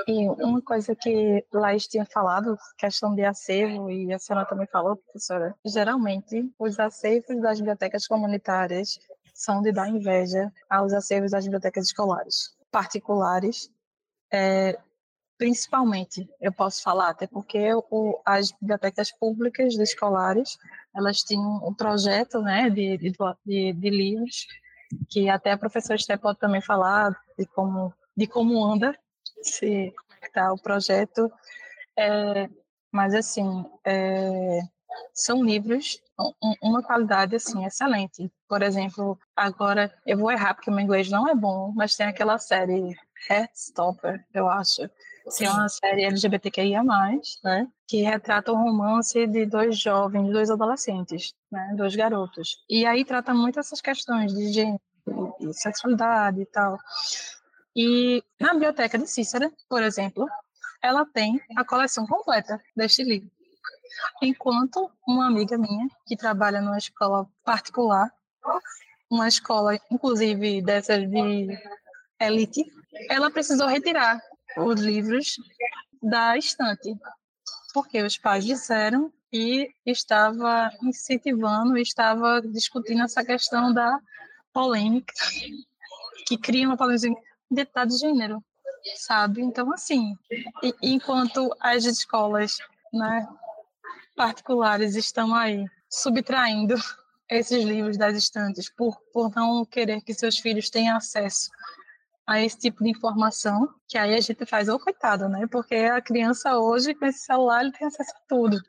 [0.08, 4.98] E uma coisa que Laís tinha falado, questão de acervo, e a senhora também falou,
[4.98, 9.00] professora, geralmente os acervos das bibliotecas comunitárias
[9.34, 13.70] são de dar inveja aos acervos das bibliotecas escolares, particulares,
[14.32, 14.78] é,
[15.38, 20.58] principalmente, eu posso falar, até porque o, as bibliotecas públicas escolares
[20.96, 24.48] elas tinham um projeto né, de, de, de livros,
[25.10, 28.98] que até a professora Esté pode também falar de como, de como anda,
[29.42, 29.94] se
[30.24, 31.32] está o projeto.
[31.98, 32.48] É,
[32.92, 34.60] mas, assim, é,
[35.14, 38.32] são livros um, uma qualidade assim excelente.
[38.48, 42.38] Por exemplo, agora eu vou errar porque meu inglês não é bom, mas tem aquela
[42.38, 42.96] série
[43.30, 44.90] Heartstopper, eu acho,
[45.38, 46.84] que é uma série LGBTQIA+,
[47.44, 52.64] né, que retrata o um romance de dois jovens, dois adolescentes, né, dois garotos.
[52.70, 54.82] E aí trata muito essas questões de gênero,
[55.40, 56.78] de sexualidade e tal.
[57.76, 60.28] E na biblioteca de Cícera, por exemplo,
[60.82, 63.32] ela tem a coleção completa deste livro.
[64.22, 68.12] Enquanto uma amiga minha, que trabalha numa escola particular,
[69.10, 71.48] uma escola, inclusive, dessas de
[72.20, 72.66] elite,
[73.10, 74.22] ela precisou retirar
[74.58, 75.36] os livros
[76.02, 76.96] da estante,
[77.74, 84.00] porque os pais disseram e estava incentivando, estava discutindo essa questão da
[84.52, 85.14] polêmica,
[86.28, 88.44] que cria uma polêmica de de gênero,
[88.98, 89.42] sabe?
[89.42, 90.16] Então, assim,
[90.82, 92.58] enquanto as escolas
[92.94, 93.28] né,
[94.16, 96.76] particulares estão aí subtraindo
[97.30, 101.50] esses livros das estantes por, por não querer que seus filhos tenham acesso
[102.26, 105.46] a esse tipo de informação, que aí a gente faz, ô oh, coitado, né?
[105.52, 108.62] Porque a criança hoje, com esse celular, ele tem acesso a tudo.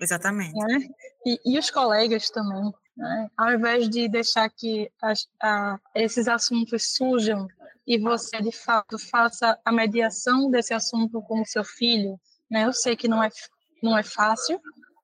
[0.00, 0.52] Exatamente.
[0.54, 0.88] Né?
[1.24, 3.30] E, e os colegas também, né?
[3.36, 7.48] Ao invés de deixar que as, a, esses assuntos surjam
[7.86, 12.64] e você, de fato, faça a mediação desse assunto com o seu filho, né?
[12.64, 13.30] Eu sei que não é,
[13.82, 14.60] não é fácil,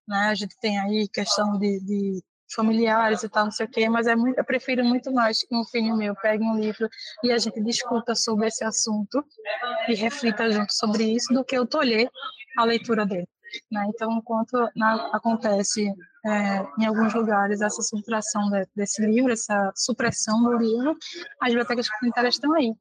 [0.06, 0.28] né?
[0.28, 2.22] A gente tem aí questão de, de
[2.54, 5.54] familiares e tal, não sei o quê, mas é muito, eu prefiro muito mais que
[5.54, 6.88] um filho meu pegue um livro
[7.22, 9.24] e a gente discuta sobre esse assunto
[9.88, 12.08] e reflita junto sobre isso do que eu tolher
[12.56, 13.28] a leitura dele.
[13.70, 13.86] Né?
[13.88, 15.92] Então, enquanto na, acontece
[16.24, 20.96] é, em alguns lugares essa subtração de, desse livro, essa supressão do livro,
[21.40, 22.74] as bibliotecas comunitárias estão aí.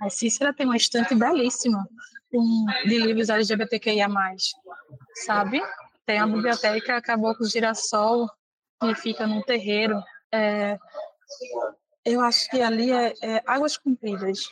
[0.00, 1.86] A Cícera tem uma estante belíssima
[2.86, 4.08] de livros LGBTQIA+,
[5.24, 5.62] sabe?
[6.04, 8.28] Tem a biblioteca Caboclo Girassol,
[8.80, 10.00] que fica num terreiro.
[10.32, 10.78] É,
[12.04, 14.48] eu acho que ali é, é Águas Compridas.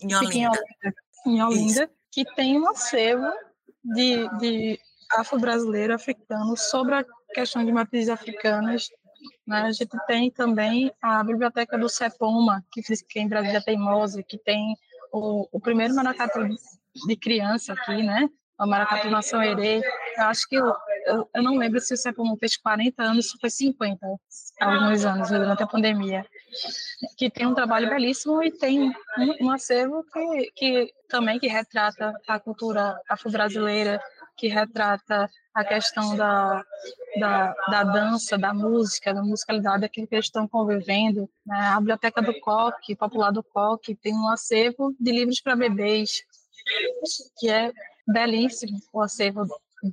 [0.00, 0.36] Em Olinda.
[0.36, 0.94] Em Olinda,
[1.26, 3.28] em Olinda que tem um acervo
[3.82, 4.80] de, de
[5.10, 8.88] afro-brasileiro, africano, sobre a questão de matrizes africanas.
[9.44, 9.62] Né?
[9.62, 14.76] A gente tem também a biblioteca do CEPOMA, que fica em Brasília Teimosa, que tem
[15.12, 16.48] o, o primeiro maracatu
[17.06, 18.28] de criança aqui, né?
[18.58, 19.80] O maracatu Nação Herê.
[20.16, 20.66] Eu acho que eu,
[21.06, 23.98] eu, eu, não lembro se o CEPOMA fez 40 anos, se foi 50,
[24.60, 26.24] alguns anos, durante a pandemia.
[27.18, 32.12] Que tem um trabalho belíssimo e tem um, um acervo que, que também que retrata
[32.28, 34.00] a cultura afro-brasileira,
[34.36, 36.64] que retrata a questão da,
[37.18, 41.28] da, da, dança, da música, da musicalidade, que eles estão convivendo.
[41.46, 41.56] Né?
[41.56, 46.22] A Biblioteca do Coque, Popular do Coque, tem um acervo de livros para bebês,
[47.38, 47.72] que é
[48.06, 49.46] belíssimo o acervo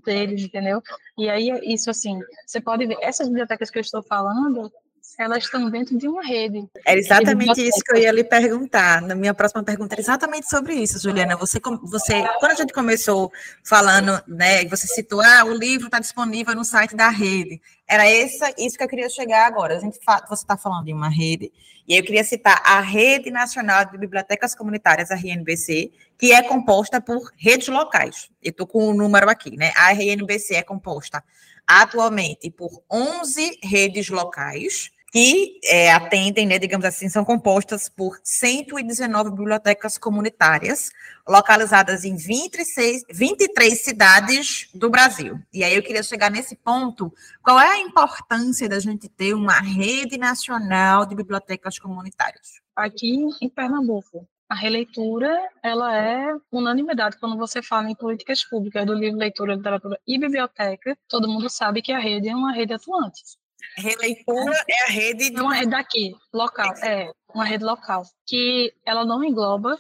[0.06, 0.82] deles, entendeu?
[1.18, 4.72] E aí, isso assim, você pode ver, essas bibliotecas que eu estou falando,
[5.18, 6.68] elas estão dentro de uma rede.
[6.86, 9.02] Era exatamente isso que eu ia lhe perguntar.
[9.02, 11.36] Na minha próxima pergunta era exatamente sobre isso, Juliana.
[11.38, 13.32] Você, você quando a gente começou
[13.64, 17.62] falando, né, você citou, ah, o livro está disponível no site da rede.
[17.88, 19.76] Era essa, isso que eu queria chegar agora.
[19.76, 19.98] A gente,
[20.30, 21.52] você está falando de uma rede,
[21.88, 27.02] e eu queria citar a Rede Nacional de Bibliotecas Comunitárias, a RNBC, que é composta
[27.02, 28.30] por redes locais.
[28.42, 29.74] Eu estou com o número aqui, né?
[29.76, 31.24] A RNBC é composta
[31.68, 39.32] atualmente por 11 redes locais, que é, atendem, né, digamos assim, são compostas por 119
[39.32, 40.90] bibliotecas comunitárias,
[41.28, 45.38] localizadas em 26, 23 cidades do Brasil.
[45.54, 49.60] E aí eu queria chegar nesse ponto, qual é a importância da gente ter uma
[49.60, 52.62] rede nacional de bibliotecas comunitárias?
[52.74, 58.94] Aqui em Pernambuco, a releitura ela é unanimidade quando você fala em políticas públicas do
[58.94, 63.41] livro leitura, literatura e biblioteca, todo mundo sabe que a rede é uma rede atuante.
[63.78, 69.06] Releitura é a rede de uma rede daqui, local, é, uma rede local, que ela
[69.06, 69.78] não engloba,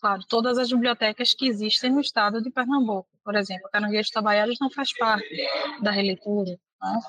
[0.00, 3.08] claro, todas as bibliotecas que existem no estado de Pernambuco.
[3.24, 5.28] Por exemplo, Caranguejo Tabaiaras não faz parte
[5.80, 7.00] da releitura, né?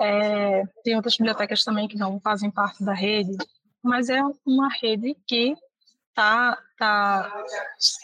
[0.00, 3.36] É, tem outras bibliotecas também que não fazem parte da rede,
[3.82, 5.56] mas é uma rede que
[6.14, 7.44] tá, tá,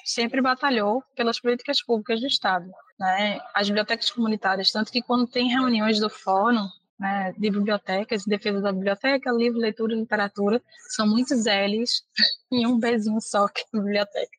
[0.05, 2.71] sempre batalhou pelas políticas públicas do Estado.
[2.99, 3.41] Né?
[3.53, 6.69] As bibliotecas comunitárias, tanto que quando tem reuniões do fórum,
[6.99, 12.03] né, de bibliotecas, defesa da biblioteca, livro, leitura literatura, são muitos L's
[12.51, 14.39] em um Bzinho só que é biblioteca.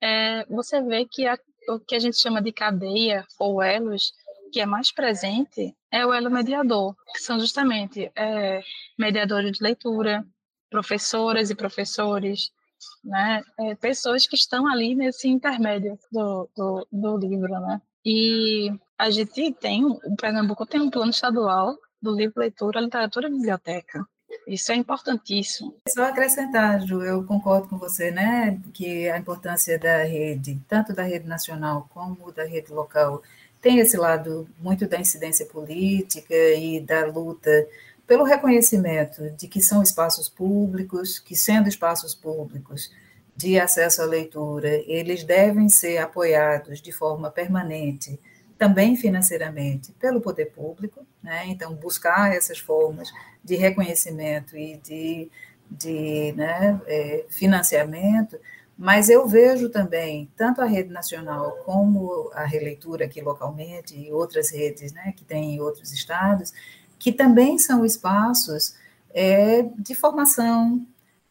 [0.00, 1.38] É, você vê que a,
[1.68, 4.12] o que a gente chama de cadeia ou elos,
[4.52, 8.60] que é mais presente, é o elo mediador, que são justamente é,
[8.98, 10.26] mediadores de leitura,
[10.68, 12.50] professoras e professores,
[13.02, 17.80] né, é, pessoas que estão ali nesse intermédio do, do, do livro, né?
[18.04, 23.32] E a gente tem, o Pernambuco tem um plano estadual do livro leitura, literatura e
[23.32, 24.06] biblioteca.
[24.46, 25.74] Isso é importantíssimo.
[25.88, 31.02] Só acrescentar, Ju, eu concordo com você, né, que a importância da rede, tanto da
[31.02, 33.22] rede nacional como da rede local,
[33.60, 37.50] tem esse lado muito da incidência política e da luta
[38.06, 42.90] pelo reconhecimento de que são espaços públicos, que sendo espaços públicos
[43.36, 48.18] de acesso à leitura, eles devem ser apoiados de forma permanente
[48.56, 51.44] também financeiramente pelo poder público, né?
[51.46, 53.12] então buscar essas formas
[53.42, 55.30] de reconhecimento e de,
[55.70, 58.38] de né, é, financiamento,
[58.76, 64.50] mas eu vejo também tanto a rede nacional como a releitura aqui localmente e outras
[64.50, 66.52] redes né, que tem em outros estados,
[66.98, 68.76] que também são espaços
[69.12, 70.84] é, de formação,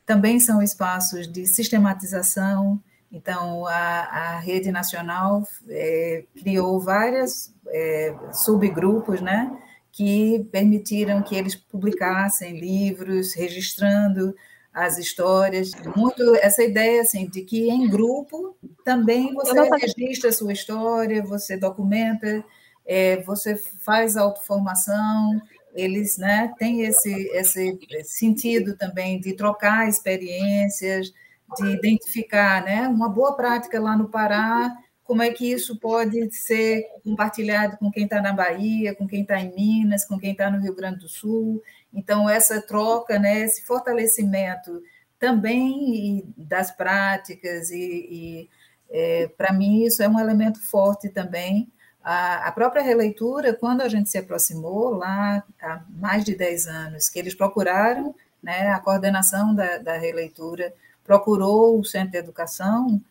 [0.06, 2.82] também são espaços de sistematização,
[3.14, 9.56] então, a, a rede nacional é, criou vários é, subgrupos, né,
[9.92, 14.36] que permitiram que eles publicassem livros, registrando
[14.74, 15.72] as histórias.
[15.96, 21.56] Muito essa ideia assim de que em grupo também você registra a sua história, você
[21.56, 22.44] documenta,
[22.84, 25.40] é, você faz autoformação.
[25.74, 31.12] Eles, né, têm esse esse sentido também de trocar experiências,
[31.58, 36.86] de identificar né, uma boa prática lá no Pará, como é que isso pode ser
[37.04, 40.62] compartilhado com quem está na Bahia, com quem está em Minas, com quem está no
[40.62, 41.62] Rio Grande do Sul.
[41.94, 44.82] Então, essa troca, né, esse fortalecimento
[45.20, 48.50] também das práticas, e, e
[48.90, 51.72] é, para mim isso é um elemento forte também.
[52.04, 57.18] A, própria releitura, quando a gente se aproximou lá há mais de 10 anos, que
[57.18, 60.74] eles procuraram né, a coordenação da, da releitura,
[61.06, 63.02] procurou o Centro de Educação,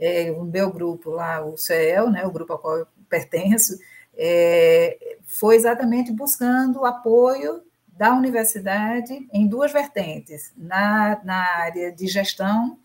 [0.00, 3.78] é, o meu grupo lá, o CEL, né, o grupo ao qual eu pertenço,
[4.16, 12.08] é, foi exatamente buscando o apoio da universidade em duas vertentes, na, na área de
[12.08, 12.78] gestão,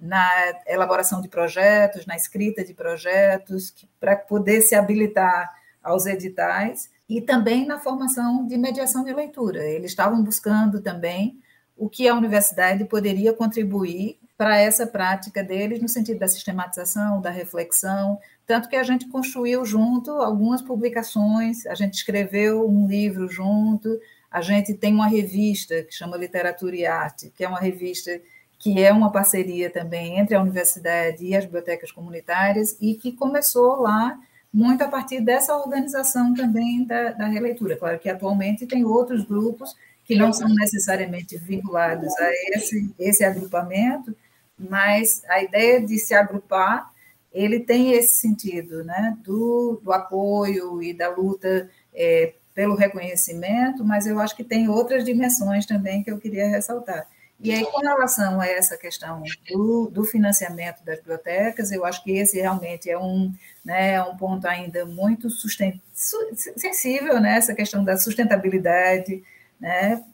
[0.00, 0.28] na
[0.66, 7.66] elaboração de projetos, na escrita de projetos, para poder se habilitar aos editais, e também
[7.66, 9.64] na formação de mediação de leitura.
[9.64, 11.38] Eles estavam buscando também
[11.76, 17.30] o que a universidade poderia contribuir para essa prática deles, no sentido da sistematização, da
[17.30, 24.00] reflexão, tanto que a gente construiu junto algumas publicações, a gente escreveu um livro junto,
[24.30, 28.20] a gente tem uma revista que chama Literatura e Arte, que é uma revista
[28.60, 33.80] que é uma parceria também entre a universidade e as bibliotecas comunitárias, e que começou
[33.80, 34.20] lá
[34.52, 37.76] muito a partir dessa organização também da, da releitura.
[37.76, 44.14] Claro que atualmente tem outros grupos que não são necessariamente vinculados a esse, esse agrupamento,
[44.58, 46.90] mas a ideia de se agrupar,
[47.32, 54.06] ele tem esse sentido, né, do, do apoio e da luta é, pelo reconhecimento, mas
[54.06, 57.06] eu acho que tem outras dimensões também que eu queria ressaltar.
[57.42, 62.12] E aí, com relação a essa questão do, do financiamento das bibliotecas, eu acho que
[62.12, 63.32] esse realmente é um,
[63.64, 69.22] né, um ponto ainda muito sensível, né, essa questão da sustentabilidade,
[69.58, 70.04] né,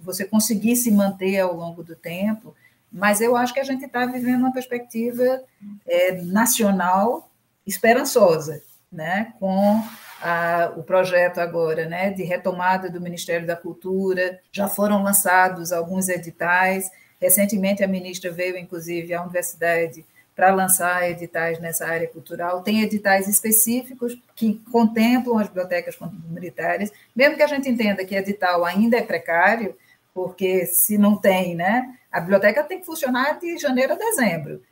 [0.00, 2.54] você conseguir se manter ao longo do tempo,
[2.90, 5.44] mas eu acho que a gente está vivendo uma perspectiva
[5.86, 7.30] é, nacional
[7.66, 9.84] esperançosa, né, com
[10.20, 16.08] a, o projeto agora né, de retomada do Ministério da Cultura, já foram lançados alguns
[16.08, 16.90] editais,
[17.20, 20.04] recentemente a ministra veio, inclusive, à universidade
[20.34, 22.62] para lançar editais nessa área cultural.
[22.62, 28.64] Tem editais específicos que contemplam as bibliotecas comunitárias, mesmo que a gente entenda que edital
[28.64, 29.76] ainda é precário,
[30.14, 31.94] porque se não tem, né?
[32.10, 34.62] A biblioteca tem que funcionar de janeiro a dezembro.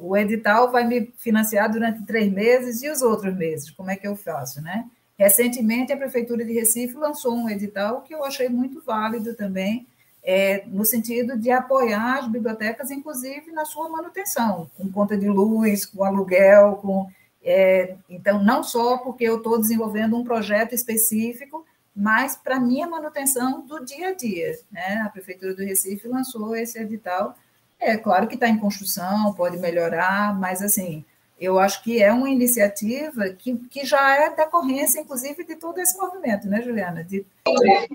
[0.00, 4.06] O edital vai me financiar durante três meses e os outros meses, como é que
[4.06, 4.86] eu faço, né?
[5.18, 9.86] Recentemente, a Prefeitura de Recife lançou um edital que eu achei muito válido também,
[10.22, 15.84] é, no sentido de apoiar as bibliotecas, inclusive na sua manutenção, com conta de luz,
[15.84, 17.10] com aluguel, com
[17.42, 21.64] é, então não só porque eu estou desenvolvendo um projeto específico,
[21.94, 24.56] mas para minha manutenção do dia a dia.
[24.70, 25.02] Né?
[25.04, 27.36] A Prefeitura do Recife lançou esse edital.
[27.80, 31.04] É claro que está em construção, pode melhorar, mas assim,
[31.40, 35.96] eu acho que é uma iniciativa que, que já é decorrência, inclusive, de todo esse
[35.96, 37.04] movimento, né, Juliana?
[37.04, 37.24] De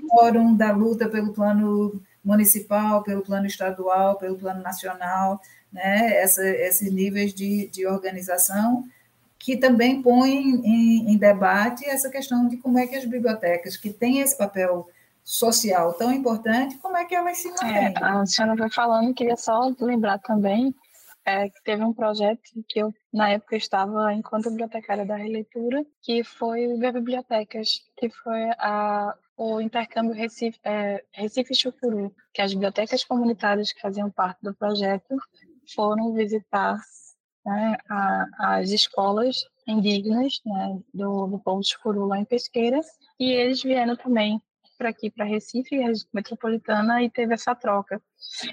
[0.09, 5.41] fórum da luta pelo plano municipal, pelo plano estadual, pelo plano nacional,
[5.71, 6.15] né?
[6.15, 8.85] Essa, esses níveis de, de organização
[9.37, 13.91] que também põe em, em, debate essa questão de como é que as bibliotecas, que
[13.91, 14.89] têm esse papel
[15.21, 17.93] social tão importante, como é que elas se mantêm.
[17.93, 20.73] É, a Luciana foi falando, queria só lembrar também
[21.25, 26.67] é, teve um projeto que eu, na época, estava enquanto bibliotecária da releitura, que foi
[26.67, 33.71] o Bibliotecas, que foi a, o intercâmbio Recife, é, Recife Chucuru, que as bibliotecas comunitárias
[33.71, 35.15] que faziam parte do projeto
[35.73, 36.77] foram visitar
[37.45, 42.79] né, a, as escolas indígenas né, do, do povo de Curu lá em Pesqueira,
[43.19, 44.41] e eles vieram também
[44.77, 45.79] para aqui, para Recife,
[46.13, 48.01] metropolitana, e teve essa troca.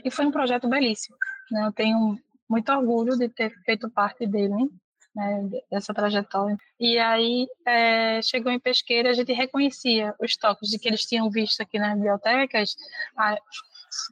[0.05, 1.17] E foi um projeto belíssimo.
[1.51, 1.67] Né?
[1.67, 2.19] Eu tenho
[2.51, 4.69] muito orgulho de ter feito parte dele,
[5.15, 6.57] né, dessa trajetória.
[6.79, 11.31] E aí é, chegou em Pesqueira, a gente reconhecia os toques de que eles tinham
[11.31, 12.75] visto aqui nas bibliotecas,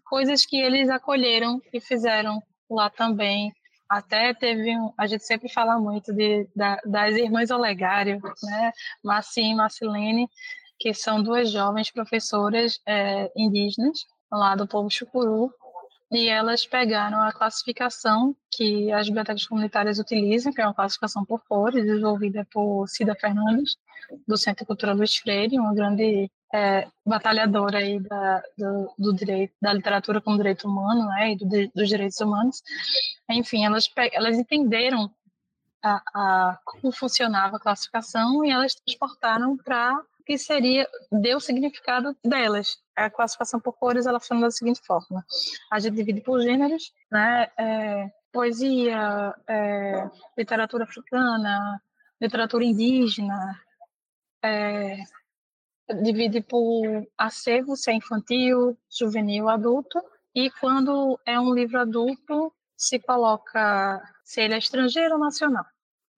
[0.04, 3.52] coisas que eles acolheram e fizeram lá também
[3.88, 8.72] até teve um, a gente sempre fala muito de, da, das irmãs Olegário, né,
[9.02, 10.28] Massim e Marcilene,
[10.78, 15.50] que são duas jovens professoras é, indígenas lá do povo Chucuru,
[16.10, 21.40] e elas pegaram a classificação que as bibliotecas comunitárias utilizam, que é uma classificação por
[21.46, 23.76] cores, desenvolvida por Cida Fernandes,
[24.26, 29.72] do Centro Cultural Luiz Freire, uma grande é, batalhadora aí da, do, do, direito, da
[29.72, 32.62] literatura como direito humano, né, e do, dos direitos humanos.
[33.28, 35.10] Enfim, elas, elas entenderam
[35.82, 42.14] a, a, como funcionava a classificação e elas transportaram para que seria, deu o significado
[42.22, 42.76] delas.
[42.94, 45.24] A classificação por cores, ela funciona da seguinte forma.
[45.72, 51.80] A gente divide por gêneros, né, é, poesia, é, literatura africana,
[52.20, 53.58] literatura indígena,
[54.44, 54.98] é,
[56.02, 59.98] divide por acervo, se é infantil, juvenil, adulto,
[60.34, 65.64] e quando é um livro adulto, se coloca se ele é estrangeiro ou nacional.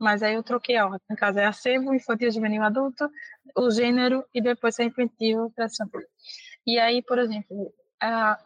[0.01, 1.01] Mas aí eu troquei a ordem.
[1.11, 3.11] No caso, é acervo, infantil, juvenil, adulto,
[3.57, 5.53] o gênero e depois se é infantil.
[6.67, 7.73] E aí, por exemplo,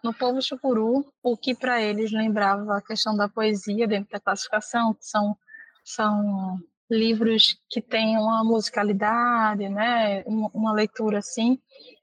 [0.03, 4.95] no povo chucuru, o que para eles lembrava a questão da poesia dentro da classificação,
[4.95, 5.37] que são,
[5.85, 6.59] são
[6.91, 11.59] livros que têm uma musicalidade, né, uma leitura assim,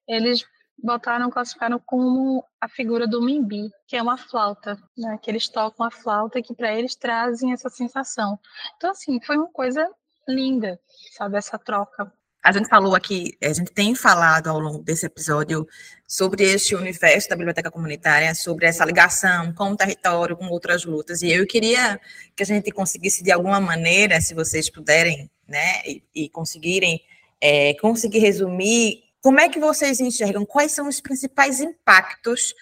[0.08, 0.46] eles
[0.82, 5.86] botaram, classificaram como a figura do mimbi, que é uma flauta, né, que eles tocam
[5.86, 8.40] a flauta que para eles trazem essa sensação.
[8.76, 9.88] Então, assim, foi uma coisa
[10.28, 10.80] linda,
[11.12, 12.12] sabe, essa troca.
[12.44, 15.68] A gente falou aqui, a gente tem falado ao longo desse episódio
[16.08, 21.22] sobre este universo da biblioteca comunitária, sobre essa ligação com o território, com outras lutas,
[21.22, 22.02] e eu queria
[22.36, 27.00] que a gente conseguisse, de alguma maneira, se vocês puderem, né, e, e conseguirem,
[27.40, 32.54] é, conseguir resumir como é que vocês enxergam quais são os principais impactos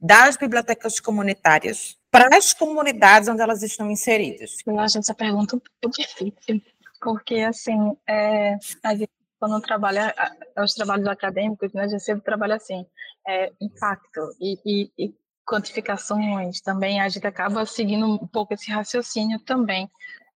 [0.00, 4.56] das bibliotecas comunitárias para as comunidades onde elas estão inseridas?
[4.66, 6.60] Eu acho essa pergunta um pouco difícil,
[7.00, 10.14] porque, assim, é, a gente, quando trabalha
[10.58, 12.84] os trabalhos acadêmicos, né, a gente sempre trabalha assim,
[13.26, 15.14] é, impacto e, e, e
[15.46, 19.88] quantificações também, a gente acaba seguindo um pouco esse raciocínio também,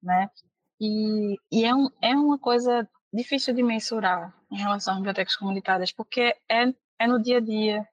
[0.02, 0.28] né?
[0.80, 5.90] E, e é, um, é uma coisa difícil de mensurar em relação às bibliotecas comunitárias,
[5.90, 7.88] porque é, é no dia a dia,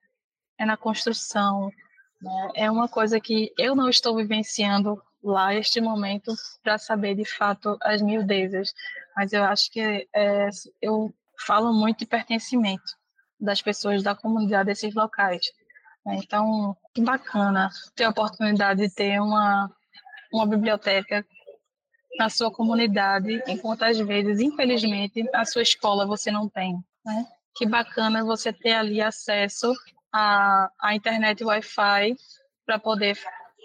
[0.59, 1.71] é na construção,
[2.21, 2.51] né?
[2.55, 6.33] é uma coisa que eu não estou vivenciando lá este momento
[6.63, 8.73] para saber de fato as miudezas,
[9.15, 10.49] mas eu acho que é,
[10.79, 11.11] eu
[11.47, 12.95] falo muito de pertencimento
[13.39, 15.41] das pessoas da comunidade desses locais.
[16.05, 16.19] Né?
[16.23, 19.67] Então, que bacana ter a oportunidade de ter uma,
[20.31, 21.25] uma biblioteca
[22.17, 26.77] na sua comunidade, enquanto às vezes, infelizmente, a sua escola você não tem.
[27.05, 27.25] Né?
[27.55, 29.73] Que bacana você ter ali acesso
[30.11, 32.15] à, à internet Wi-Fi
[32.65, 33.17] para poder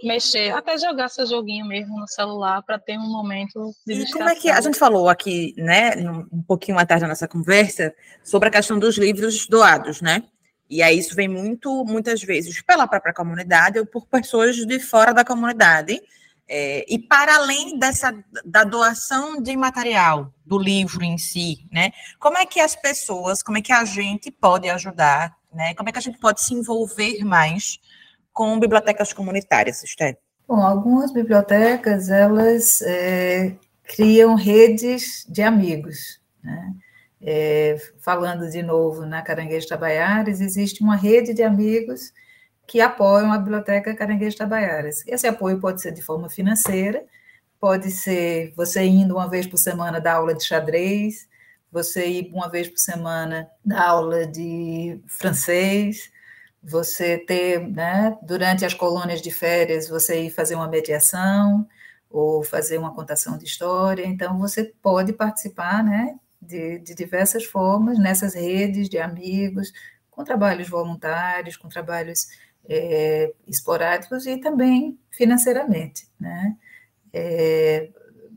[0.02, 4.28] mexer, até jogar seu joguinho mesmo no celular para ter um momento de E como
[4.28, 5.92] é que a gente falou aqui, né,
[6.32, 10.22] um pouquinho atrás da nossa conversa, sobre a questão dos livros doados, né?
[10.68, 15.14] E aí isso vem muito, muitas vezes, pela própria comunidade ou por pessoas de fora
[15.14, 16.00] da comunidade,
[16.48, 21.90] é, e para além dessa da doação de material do livro em si, né?
[22.20, 25.74] Como é que as pessoas, como é que a gente pode ajudar, né?
[25.74, 27.78] Como é que a gente pode se envolver mais
[28.32, 30.18] com bibliotecas comunitárias, Esther?
[30.46, 36.72] Bom, algumas bibliotecas elas é, criam redes de amigos, né?
[37.20, 42.12] É, falando de novo na Caranguejo Tabaiares, existe uma rede de amigos
[42.66, 45.04] que apoiam a Biblioteca Caranguejo Tabaiaras.
[45.06, 47.04] Esse apoio pode ser de forma financeira,
[47.60, 51.28] pode ser você indo uma vez por semana dar aula de xadrez,
[51.70, 56.10] você ir uma vez por semana dar aula de francês,
[56.62, 61.66] você ter, né, durante as colônias de férias, você ir fazer uma mediação
[62.10, 64.04] ou fazer uma contação de história.
[64.04, 69.72] Então, você pode participar, né, de, de diversas formas nessas redes de amigos,
[70.10, 72.26] com trabalhos voluntários, com trabalhos
[72.68, 76.56] é, esporádicos e também financeiramente, né?
[77.12, 77.88] É,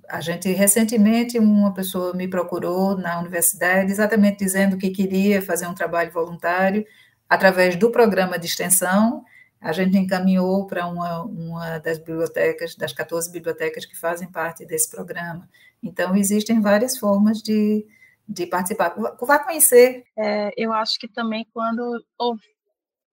[0.10, 5.74] a gente recentemente uma pessoa me procurou na universidade exatamente dizendo que queria fazer um
[5.74, 6.86] trabalho voluntário
[7.30, 9.24] através do programa de extensão.
[9.62, 14.90] A gente encaminhou para uma, uma das bibliotecas, das 14 bibliotecas que fazem parte desse
[14.90, 15.48] programa.
[15.84, 17.86] Então, existem várias formas de,
[18.28, 18.96] de participar.
[19.22, 20.06] Vá conhecer.
[20.18, 22.04] É, eu acho que também quando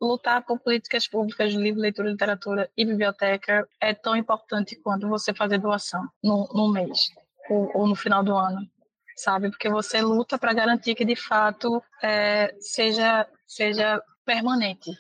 [0.00, 5.32] lutar por políticas públicas de livro, leitura, literatura e biblioteca é tão importante quanto você
[5.32, 7.08] fazer doação no, no mês
[7.48, 8.68] ou, ou, no final do ano,
[9.16, 9.50] sabe?
[9.50, 14.90] Porque você luta para garantir que de fato é, seja seja permanente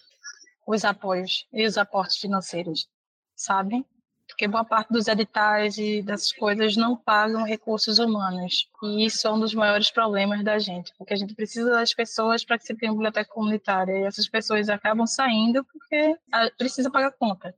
[0.66, 2.88] os apoios e os aportes financeiros,
[3.34, 3.84] sabe?
[4.36, 8.68] Porque boa parte dos editais e dessas coisas não pagam recursos humanos.
[8.82, 12.44] E isso é um dos maiores problemas da gente, porque a gente precisa das pessoas
[12.44, 17.12] para que se tenha biblioteca comunitária, e essas pessoas acabam saindo porque ah, precisa pagar
[17.12, 17.54] conta.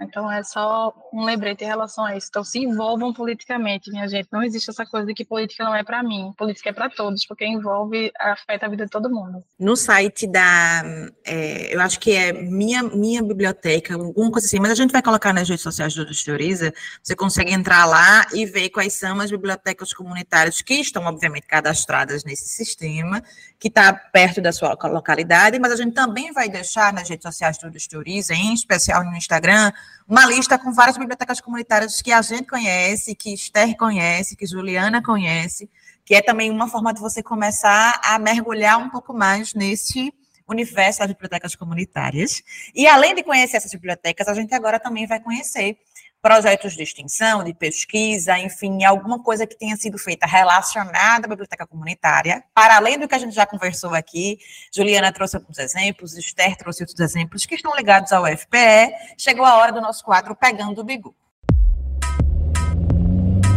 [0.00, 2.26] Então é só um lembrete em relação a isso.
[2.28, 4.28] Então se envolvam politicamente, minha gente.
[4.32, 6.32] Não existe essa coisa de que política não é para mim.
[6.36, 9.44] Política é para todos, porque envolve, afeta a vida de todo mundo.
[9.58, 10.82] No site da,
[11.24, 15.02] é, eu acho que é minha minha biblioteca, alguma coisa assim, mas a gente vai
[15.02, 16.72] colocar nas redes sociais do Teoriza.
[17.02, 22.24] Você consegue entrar lá e ver quais são as bibliotecas comunitárias que estão, obviamente, cadastradas
[22.24, 23.22] nesse sistema,
[23.58, 27.58] que está perto da sua localidade, mas a gente também vai deixar nas redes sociais
[27.58, 29.72] do Teoriza, em especial no Instagram,
[30.08, 35.02] uma lista com várias bibliotecas comunitárias que a gente conhece, que Esther conhece, que Juliana
[35.02, 35.70] conhece,
[36.04, 40.12] que é também uma forma de você começar a mergulhar um pouco mais nesse
[40.48, 42.42] universo das bibliotecas comunitárias.
[42.74, 45.78] E além de conhecer essas bibliotecas, a gente agora também vai conhecer
[46.22, 51.66] projetos de extensão, de pesquisa, enfim, alguma coisa que tenha sido feita relacionada à biblioteca
[51.66, 52.44] comunitária.
[52.54, 54.38] Para além do que a gente já conversou aqui,
[54.72, 58.94] Juliana trouxe alguns exemplos, Esther trouxe outros exemplos que estão ligados ao FPE.
[59.18, 61.12] Chegou a hora do nosso quadro Pegando o Bigu.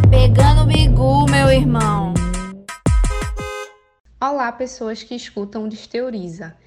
[0.10, 2.16] Pegando o Bigu, meu irmão.
[4.20, 6.58] Olá, pessoas que escutam o Desteoriza.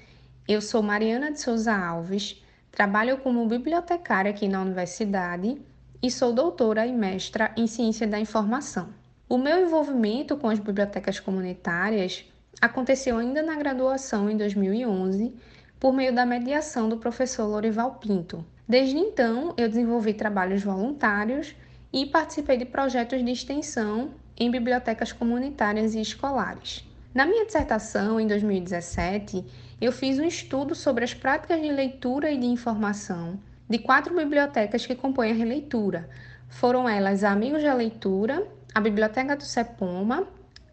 [0.47, 2.41] Eu sou Mariana de Souza Alves,
[2.71, 5.57] trabalho como bibliotecária aqui na universidade
[6.01, 8.89] e sou doutora e mestra em Ciência da Informação.
[9.27, 12.25] O meu envolvimento com as bibliotecas comunitárias
[12.61, 15.33] aconteceu ainda na graduação em 2011,
[15.77, 18.45] por meio da mediação do professor Lorival Pinto.
[18.67, 21.53] Desde então, eu desenvolvi trabalhos voluntários
[21.91, 26.85] e participei de projetos de extensão em bibliotecas comunitárias e escolares.
[27.13, 29.43] Na minha dissertação, em 2017,
[29.81, 33.39] eu fiz um estudo sobre as práticas de leitura e de informação
[33.69, 36.09] de quatro bibliotecas que compõem a releitura.
[36.47, 40.27] Foram elas a Amigos da Leitura, a Biblioteca do Sepoma,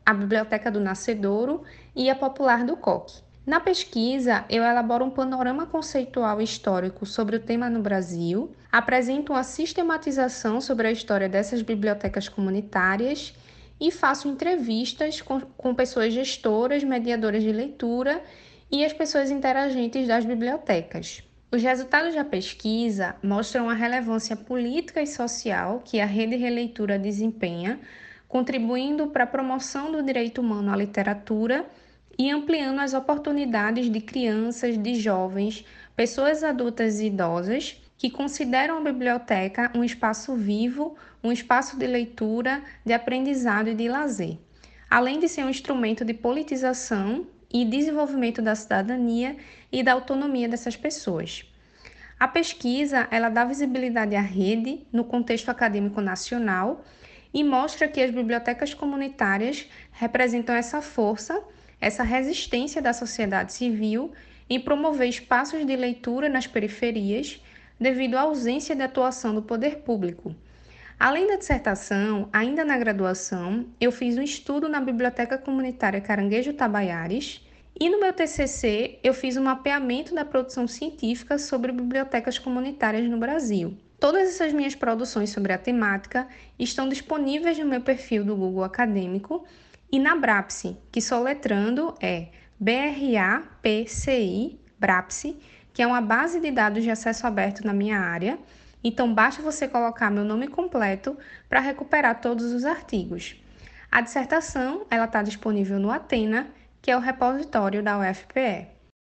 [0.04, 1.62] a Biblioteca do Nascedouro
[1.94, 3.20] e a Popular do Coque.
[3.44, 9.44] Na pesquisa, eu elaboro um panorama conceitual histórico sobre o tema no Brasil, apresento uma
[9.44, 13.34] sistematização sobre a história dessas bibliotecas comunitárias
[13.78, 18.22] e faço entrevistas com, com pessoas gestoras, mediadoras de leitura
[18.70, 21.25] e as pessoas interagentes das bibliotecas.
[21.56, 27.80] Os resultados da pesquisa mostram a relevância política e social que a rede releitura desempenha,
[28.28, 31.64] contribuindo para a promoção do direito humano à literatura
[32.18, 35.64] e ampliando as oportunidades de crianças, de jovens,
[35.96, 40.94] pessoas adultas e idosas que consideram a biblioteca um espaço vivo,
[41.24, 44.36] um espaço de leitura, de aprendizado e de lazer,
[44.90, 49.36] além de ser um instrumento de politização e desenvolvimento da cidadania
[49.70, 51.44] e da autonomia dessas pessoas.
[52.18, 56.84] A pesquisa ela dá visibilidade à rede no contexto acadêmico nacional
[57.32, 61.42] e mostra que as bibliotecas comunitárias representam essa força,
[61.80, 64.12] essa resistência da sociedade civil
[64.48, 67.42] em promover espaços de leitura nas periferias
[67.78, 70.34] devido à ausência de atuação do poder público.
[70.98, 77.46] Além da dissertação, ainda na graduação, eu fiz um estudo na Biblioteca Comunitária Caranguejo Tabaiares
[77.78, 83.18] e no meu TCC, eu fiz um mapeamento da produção científica sobre bibliotecas comunitárias no
[83.18, 83.76] Brasil.
[84.00, 86.26] Todas essas minhas produções sobre a temática
[86.58, 89.44] estão disponíveis no meu perfil do Google Acadêmico
[89.92, 92.28] e na Brapsi, que soletrando é
[92.58, 95.36] B-R-A-P-C-I, Brapsi,
[95.74, 98.38] que é uma base de dados de acesso aberto na minha área.
[98.88, 101.18] Então basta você colocar meu nome completo
[101.48, 103.34] para recuperar todos os artigos.
[103.90, 108.38] A dissertação ela está disponível no Atena que é o repositório da UFPE.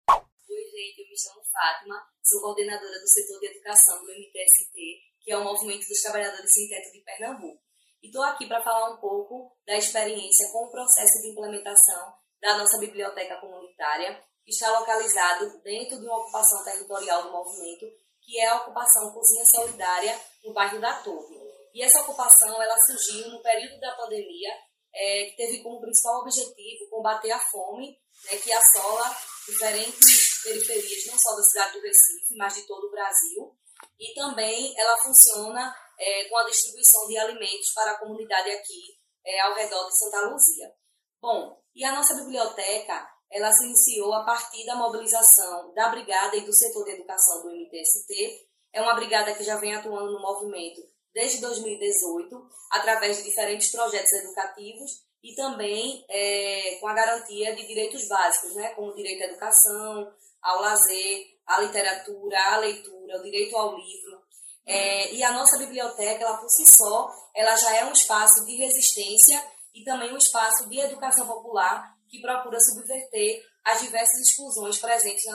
[0.09, 4.73] Oi, gente, eu me chamo Fátima, sou coordenadora do setor de educação do MTST,
[5.21, 7.61] que é o Movimento dos Trabalhadores Sem Teto de Pernambuco.
[8.01, 12.11] E estou aqui para falar um pouco da experiência com o processo de implementação
[12.41, 17.85] da nossa biblioteca comunitária, que está localizado dentro de uma ocupação territorial do movimento,
[18.25, 21.35] que é a ocupação Cozinha Solidária no bairro da Torre.
[21.73, 24.49] E essa ocupação ela surgiu no período da pandemia
[24.93, 29.15] é, que teve como principal objetivo combater a fome, né, que assola
[29.45, 33.55] diferentes periferias, não só da cidade do Recife, mas de todo o Brasil.
[33.99, 38.81] E também ela funciona é, com a distribuição de alimentos para a comunidade aqui
[39.25, 40.73] é, ao redor de Santa Luzia.
[41.21, 46.45] Bom, e a nossa biblioteca, ela se iniciou a partir da mobilização da brigada e
[46.45, 48.47] do setor de educação do MTST.
[48.73, 50.81] É uma brigada que já vem atuando no movimento
[51.13, 58.07] desde 2018, através de diferentes projetos educativos e também é, com a garantia de direitos
[58.07, 63.55] básicos, né, como o direito à educação, ao lazer, à literatura, à leitura, o direito
[63.55, 64.21] ao livro.
[64.67, 68.55] É, e a nossa biblioteca, ela por si só, ela já é um espaço de
[68.55, 75.25] resistência e também um espaço de educação popular que procura subverter as diversas exclusões presentes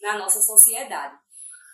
[0.00, 1.16] na, nossa sociedade.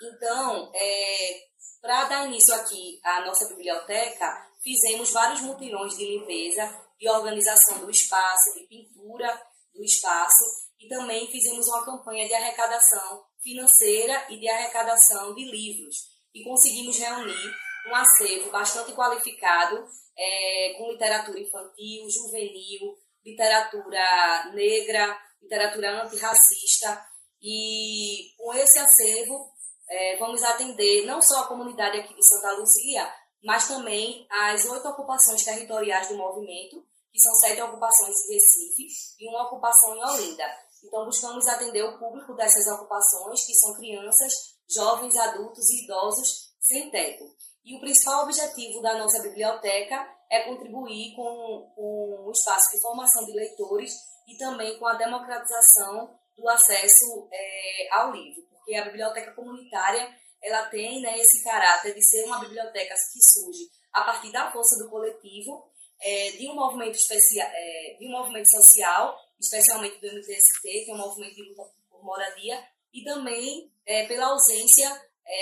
[0.03, 1.43] Então, é,
[1.81, 7.91] para dar início aqui à nossa biblioteca, fizemos vários mutirões de limpeza, de organização do
[7.91, 9.43] espaço, de pintura
[9.75, 10.45] do espaço
[10.79, 15.97] e também fizemos uma campanha de arrecadação financeira e de arrecadação de livros.
[16.35, 17.55] E conseguimos reunir
[17.89, 19.85] um acervo bastante qualificado
[20.17, 27.07] é, com literatura infantil, juvenil, literatura negra, literatura antirracista.
[27.41, 29.53] E com esse acervo
[29.89, 33.13] é, vamos atender não só a comunidade aqui de Santa Luzia,
[33.43, 38.87] mas também as oito ocupações territoriais do movimento, que são sete ocupações em Recife
[39.19, 40.45] e uma ocupação em Olinda.
[40.83, 44.33] Então, buscamos atender o público dessas ocupações, que são crianças,
[44.69, 47.25] jovens, adultos e idosos sem teto.
[47.65, 53.33] E o principal objetivo da nossa biblioteca é contribuir com, o espaço de formação de
[53.33, 53.93] leitores
[54.27, 60.09] e também com a democratização do acesso é, ao livro, porque a biblioteca comunitária
[60.43, 64.83] ela tem né, esse caráter de ser uma biblioteca que surge a partir da força
[64.83, 70.85] do coletivo, é, de um movimento especial, é, de um movimento social, especialmente do MTST,
[70.85, 72.59] que é um movimento de luta por moradia,
[72.93, 73.71] e também
[74.07, 74.89] pela ausência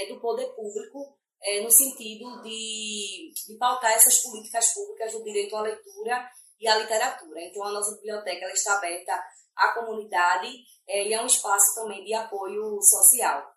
[0.08, 5.62] do poder público é, no sentido de, de pautar essas políticas públicas do direito à
[5.62, 6.28] leitura
[6.60, 7.40] e à literatura.
[7.40, 9.12] Então, a nossa biblioteca ela está aberta
[9.56, 10.48] à comunidade
[10.88, 13.50] é, e é um espaço também de apoio social.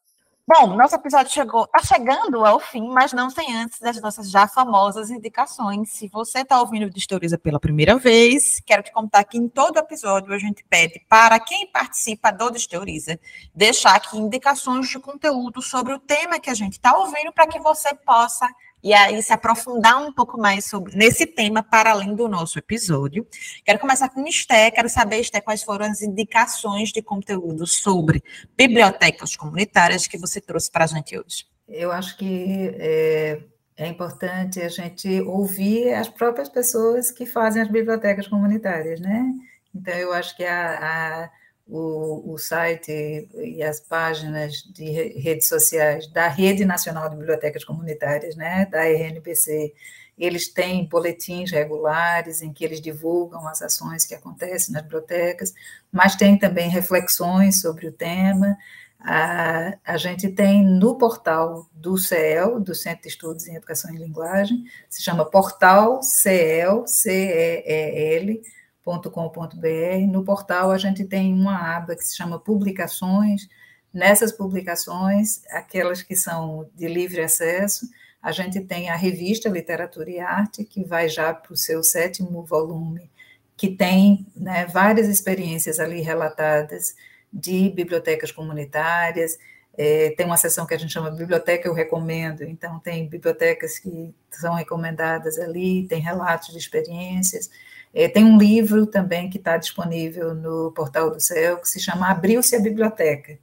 [0.46, 4.46] Bom, nosso episódio chegou, está chegando ao fim, mas não sem antes das nossas já
[4.46, 5.92] famosas indicações.
[5.92, 9.80] Se você está ouvindo o Distoriza pela primeira vez, quero te contar que em todo
[9.80, 13.18] episódio a gente pede para quem participa do Distoriza
[13.56, 17.60] deixar aqui indicações de conteúdo sobre o tema que a gente está ouvindo para que
[17.60, 18.46] você possa
[18.84, 23.26] e aí se aprofundar um pouco mais sobre, nesse tema para além do nosso episódio.
[23.64, 28.22] Quero começar com o Esté, quero saber, Esté, quais foram as indicações de conteúdo sobre
[28.58, 31.46] bibliotecas comunitárias que você trouxe para a gente hoje.
[31.68, 33.42] Eu acho que é,
[33.78, 39.34] é importante a gente ouvir as próprias pessoas que fazem as bibliotecas comunitárias, né?
[39.74, 41.30] Então, eu acho que a, a
[41.68, 44.84] o, o site e as páginas de
[45.20, 49.74] redes sociais da Rede Nacional de Bibliotecas Comunitárias, né, da RNBC,
[50.18, 55.54] eles têm boletins regulares em que eles divulgam as ações que acontecem nas bibliotecas,
[55.92, 58.56] mas tem também reflexões sobre o tema.
[59.00, 63.98] A, a gente tem no portal do CEL, do Centro de Estudos em Educação e
[63.98, 68.42] Linguagem, se chama Portal CEL, C-E-E-L,
[68.84, 73.48] com.br No portal a gente tem uma aba que se chama Publicações.
[73.94, 77.88] Nessas publicações, aquelas que são de livre acesso,
[78.22, 82.44] a gente tem a revista Literatura e Arte, que vai já para o seu sétimo
[82.44, 83.12] volume,
[83.56, 86.96] que tem né, várias experiências ali relatadas
[87.32, 89.38] de bibliotecas comunitárias.
[89.78, 94.14] É, tem uma seção que a gente chama Biblioteca Eu Recomendo, então tem bibliotecas que
[94.32, 97.50] são recomendadas ali, tem relatos de experiências.
[97.94, 102.10] É, tem um livro também que está disponível no Portal do Céu, que se chama
[102.10, 103.38] Abriu-se a Biblioteca,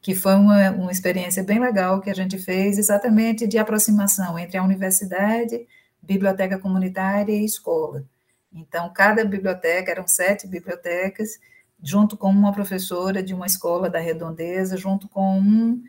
[0.00, 4.58] que foi uma, uma experiência bem legal que a gente fez exatamente de aproximação entre
[4.58, 5.66] a universidade,
[6.02, 8.04] biblioteca comunitária e escola.
[8.52, 11.38] Então, cada biblioteca, eram sete bibliotecas,
[11.82, 15.82] junto com uma professora de uma escola da Redondeza, junto com um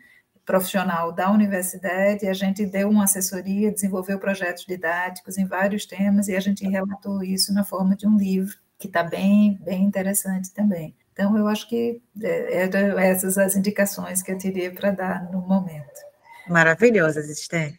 [0.44, 6.36] profissional da universidade, a gente deu uma assessoria, desenvolveu projetos didáticos em vários temas e
[6.36, 10.94] a gente relatou isso na forma de um livro, que está bem, bem interessante também.
[11.12, 15.40] Então, eu acho que é, eram essas as indicações que eu teria para dar no
[15.40, 16.00] momento.
[16.48, 17.78] Maravilhosas, Esther.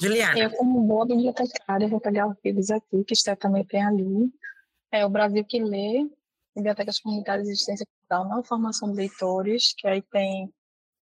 [0.00, 0.38] Juliana.
[0.38, 4.30] Eu, como boa bibliotecária, vou pegar os livros aqui, que Esther também tem ali.
[4.90, 6.06] É o Brasil que Lê,
[6.54, 10.50] Bibliotecas Comunitárias de Existência Cultural na Formação de Leitores, que aí tem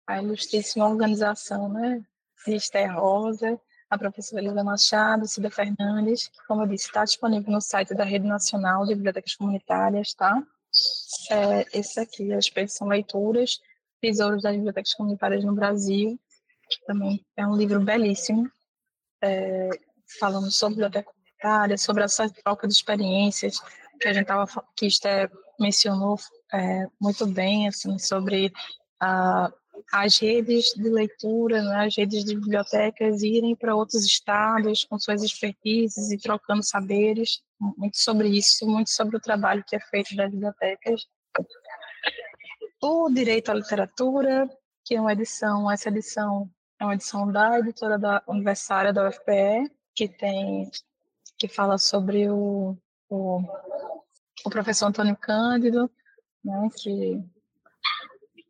[0.07, 2.02] a ilustríssima organização né,
[2.46, 7.52] de Esther Rosa, a professora Elisa Machado, Cida Fernandes, que, como eu disse, está disponível
[7.52, 10.42] no site da Rede Nacional de Bibliotecas Comunitárias, tá?
[11.30, 13.61] É, esse aqui, a expedição Leituras,
[14.00, 16.18] Tesouros das Bibliotecas Comunitárias no Brasil,
[16.68, 18.50] que também é um livro belíssimo,
[19.22, 19.70] é,
[20.18, 23.61] falando sobre biblioteca comunitária, sobre essa troca de experiências
[24.00, 24.46] que a gente tava,
[24.76, 26.18] que Esther mencionou
[26.52, 28.52] é, muito bem, assim, sobre
[29.00, 29.52] a
[29.93, 35.22] as redes de leitura, né, as redes de bibliotecas irem para outros estados com suas
[35.22, 40.31] expertises e trocando saberes, muito sobre isso, muito sobre o trabalho que é feito das
[40.31, 41.07] bibliotecas.
[42.83, 44.49] O Direito à Literatura,
[44.85, 46.51] que é uma edição, essa edição
[46.81, 50.70] é uma edição da editora da Universitária da UFPE, que tem
[51.39, 52.77] que fala sobre o,
[53.09, 53.41] o,
[54.45, 55.91] o professor Antônio Cândido,
[56.45, 57.22] né, que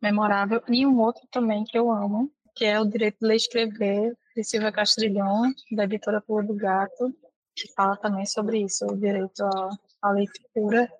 [0.05, 3.37] memorável, e um outro também que eu amo, que é o Direito de Ler e
[3.37, 7.11] Escrever, de Silvia Castrilhão, da editora Pula do Gato,
[7.55, 9.69] que fala também sobre isso, o direito à,
[10.01, 10.91] à leitura,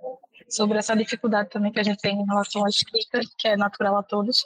[0.50, 3.98] sobre essa dificuldade também que a gente tem em relação à escrita, que é natural
[3.98, 4.44] a todos.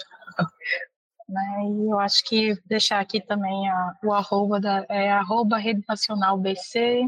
[1.30, 1.62] Né?
[1.64, 6.38] E eu acho que deixar aqui também a, o arroba, da, é arroba Rede Nacional
[6.38, 7.08] BC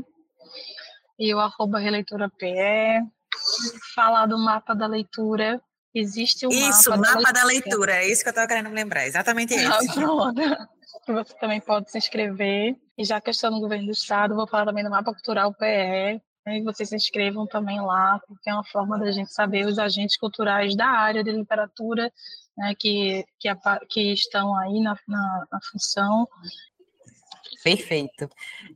[1.18, 3.02] e o arroba Releitura PE,
[3.96, 5.60] falar do mapa da leitura,
[5.94, 7.96] existe um isso, mapa, mapa da, da leitura.
[7.96, 9.72] É isso que eu estava querendo lembrar, exatamente isso.
[9.72, 10.42] Ah, pronto.
[11.08, 12.76] Você também pode se inscrever.
[12.98, 15.54] E já que eu estou no governo do estado, vou falar também do mapa cultural
[15.54, 19.66] PE, né, e vocês se inscrevam também lá, porque é uma forma da gente saber
[19.66, 22.12] os agentes culturais da área de literatura
[22.58, 23.50] né, que, que,
[23.90, 26.28] que, estão aí na, na, na função.
[27.64, 28.30] Perfeito.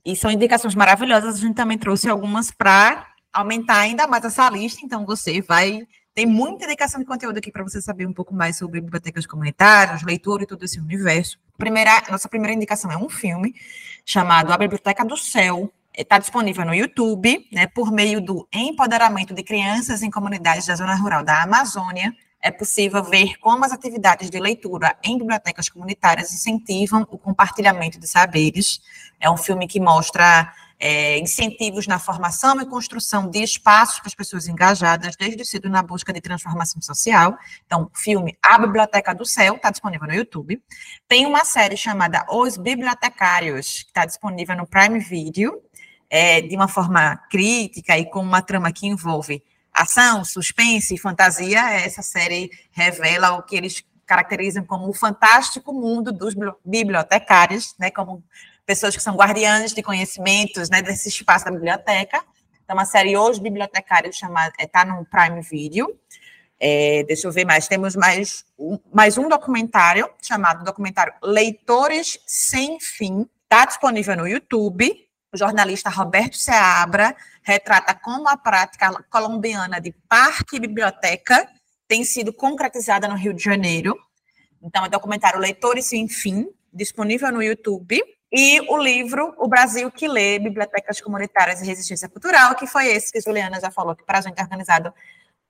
[0.04, 4.82] E são indicações maravilhosas, a gente também trouxe algumas para aumentar ainda mais essa lista,
[4.84, 8.58] então você vai tem muita indicação de conteúdo aqui para você saber um pouco mais
[8.58, 11.38] sobre bibliotecas comunitárias, leitura e todo esse universo.
[11.58, 13.54] Primeira, nossa primeira indicação é um filme
[14.06, 19.44] chamado A Biblioteca do Céu, está disponível no YouTube, né, por meio do empoderamento de
[19.44, 22.16] crianças em comunidades da zona rural da Amazônia.
[22.42, 28.08] É possível ver como as atividades de leitura em bibliotecas comunitárias incentivam o compartilhamento de
[28.08, 28.80] saberes.
[29.20, 34.16] É um filme que mostra é, incentivos na formação e construção de espaços para as
[34.16, 37.38] pessoas engajadas desde cedo na busca de transformação social.
[37.66, 40.62] Então, o filme A Biblioteca do Céu está disponível no YouTube.
[41.08, 45.62] Tem uma série chamada Os Bibliotecários, que está disponível no Prime Video
[46.10, 51.72] é, de uma forma crítica e com uma trama que envolve ação, suspense e fantasia,
[51.72, 58.24] essa série revela o que eles caracterizam como o fantástico mundo dos bibliotecários, né, como
[58.66, 62.24] pessoas que são guardiãs de conhecimentos, né, desse espaço da biblioteca.
[62.64, 64.18] Então, uma série Os Bibliotecários
[64.60, 66.00] está é, no Prime Video.
[66.60, 67.68] É, deixa eu ver mais.
[67.68, 73.30] Temos mais um, mais um documentário chamado documentário Leitores Sem Fim.
[73.44, 75.06] Está disponível no YouTube
[75.36, 77.14] o jornalista Roberto Seabra
[77.44, 81.48] retrata como a prática colombiana de parque e biblioteca
[81.90, 83.96] tem sido concretizada no Rio de Janeiro.
[84.62, 88.02] Então, é documentário Leitores Sem Fim, disponível no YouTube.
[88.32, 93.12] E o livro O Brasil que Lê, Bibliotecas Comunitárias e Resistência Cultural, que foi esse
[93.12, 94.94] que Juliana já falou, que para a gente é organizado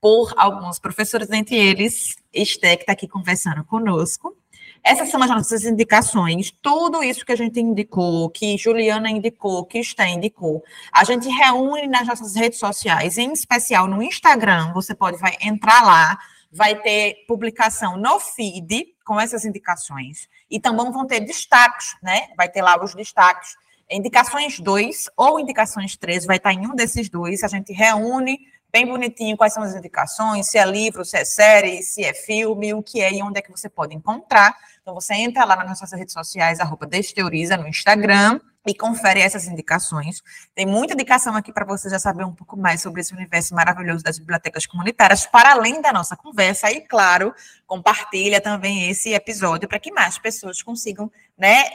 [0.02, 4.38] por alguns professores, entre eles, Esté, que está aqui conversando conosco.
[4.84, 6.52] Essas são as nossas indicações.
[6.62, 11.88] Tudo isso que a gente indicou, que Juliana indicou, que Sté indicou, a gente reúne
[11.88, 14.72] nas nossas redes sociais, em especial no Instagram.
[14.74, 16.20] Você pode vai entrar lá,
[16.52, 20.28] vai ter publicação no feed com essas indicações.
[20.50, 22.28] E também vão ter destaques, né?
[22.36, 23.56] Vai ter lá os destaques.
[23.90, 27.44] Indicações 2 ou indicações 3, vai estar em um desses dois.
[27.44, 28.40] A gente reúne
[28.72, 32.74] bem bonitinho quais são as indicações, se é livro, se é série, se é filme,
[32.74, 34.54] o que é e onde é que você pode encontrar.
[34.82, 39.48] Então, você entra lá nas nossas redes sociais, arroba Desteoriza, no Instagram, e confere essas
[39.48, 40.22] indicações.
[40.54, 44.04] Tem muita indicação aqui para você já saber um pouco mais sobre esse universo maravilhoso
[44.04, 46.72] das bibliotecas comunitárias, para além da nossa conversa.
[46.72, 47.34] E, claro,
[47.68, 51.66] compartilha também esse episódio para que mais pessoas consigam né,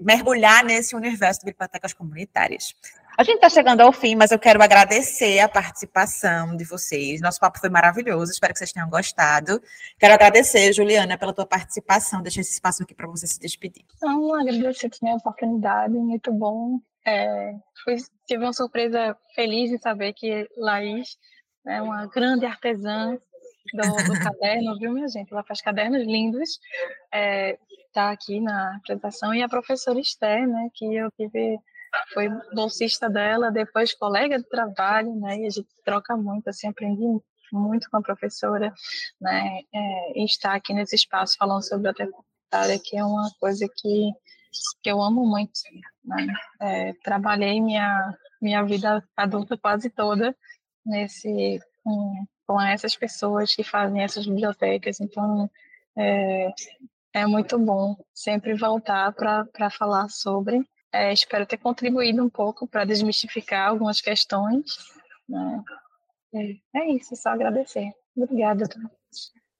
[0.00, 2.74] mergulhar nesse universo de bibliotecas comunitárias.
[3.18, 7.18] A gente está chegando ao fim, mas eu quero agradecer a participação de vocês.
[7.18, 9.58] Nosso papo foi maravilhoso, espero que vocês tenham gostado.
[9.98, 12.20] Quero agradecer, Juliana, pela tua participação.
[12.20, 13.86] Deixa esse espaço aqui para você se despedir.
[14.02, 16.78] Não, agradecer também a oportunidade, muito bom.
[17.06, 17.96] É, foi,
[18.26, 21.16] tive uma surpresa feliz de saber que Laís
[21.66, 23.16] é uma grande artesã
[23.72, 25.32] do, do caderno, viu, minha gente?
[25.32, 26.50] Ela faz cadernos lindos.
[26.50, 27.58] Está é,
[27.94, 29.34] tá aqui na apresentação.
[29.34, 31.58] E a professora Esther, né, que eu tive
[32.12, 35.38] foi bolsista dela, depois colega de trabalho, né?
[35.38, 37.04] E a gente troca muito, assim, aprendi
[37.52, 38.72] muito com a professora,
[39.20, 39.60] né?
[39.72, 42.26] É, estar aqui nesse espaço falando sobre a biblioteca
[42.82, 44.12] que é uma coisa que,
[44.82, 45.52] que eu amo muito,
[46.04, 46.26] né?
[46.60, 50.36] É, trabalhei minha minha vida adulta quase toda
[50.84, 55.50] nesse com, com essas pessoas que fazem essas bibliotecas, então
[55.96, 56.52] é,
[57.14, 60.60] é muito bom sempre voltar para falar sobre
[60.96, 64.64] é, espero ter contribuído um pouco para desmistificar algumas questões.
[65.28, 65.62] Né?
[66.34, 67.92] É, é, isso, só agradecer.
[68.16, 68.68] Obrigada.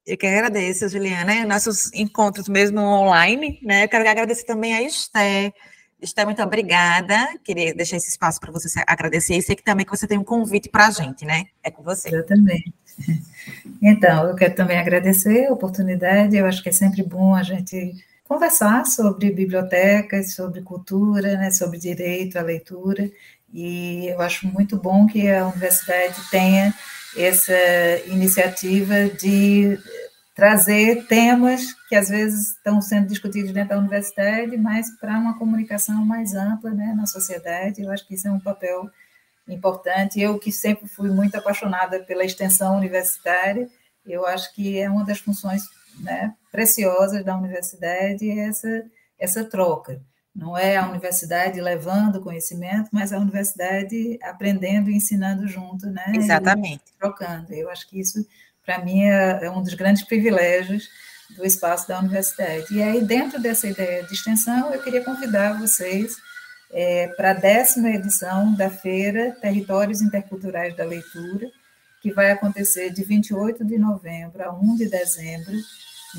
[0.06, 1.44] Eu que agradeço, Juliana.
[1.44, 3.84] Nossos encontros mesmo online, né?
[3.84, 5.52] Eu quero agradecer também a Esté.
[6.00, 7.26] Esté, muito obrigada.
[7.42, 9.34] Queria deixar esse espaço para você agradecer.
[9.36, 11.46] E sei que também que você tem um convite para a gente, né?
[11.62, 12.14] É com você.
[12.14, 12.62] Eu também.
[13.82, 16.36] Então, eu quero também agradecer a oportunidade.
[16.36, 17.92] Eu acho que é sempre bom a gente
[18.28, 23.10] conversar sobre bibliotecas, sobre cultura, né, sobre direito à leitura,
[23.52, 26.74] e eu acho muito bom que a universidade tenha
[27.16, 27.52] essa
[28.06, 29.78] iniciativa de
[30.34, 36.04] trazer temas que às vezes estão sendo discutidos dentro da universidade, mas para uma comunicação
[36.04, 37.82] mais ampla né, na sociedade.
[37.82, 38.90] Eu acho que isso é um papel
[39.48, 40.20] importante.
[40.20, 43.66] Eu que sempre fui muito apaixonada pela extensão universitária,
[44.04, 45.62] eu acho que é uma das funções
[46.00, 48.84] né, preciosas da universidade essa,
[49.18, 50.00] essa troca.
[50.34, 56.12] Não é a universidade levando conhecimento, mas a universidade aprendendo e ensinando junto, né?
[56.14, 56.82] Exatamente.
[56.98, 57.54] Trocando.
[57.54, 58.26] Eu acho que isso,
[58.64, 60.90] para mim, é, é um dos grandes privilégios
[61.34, 62.66] do espaço da universidade.
[62.70, 66.16] E aí, dentro dessa ideia de extensão, eu queria convidar vocês
[66.70, 71.48] é, para a décima edição da Feira Territórios Interculturais da Leitura,
[72.02, 75.54] que vai acontecer de 28 de novembro a 1 de dezembro,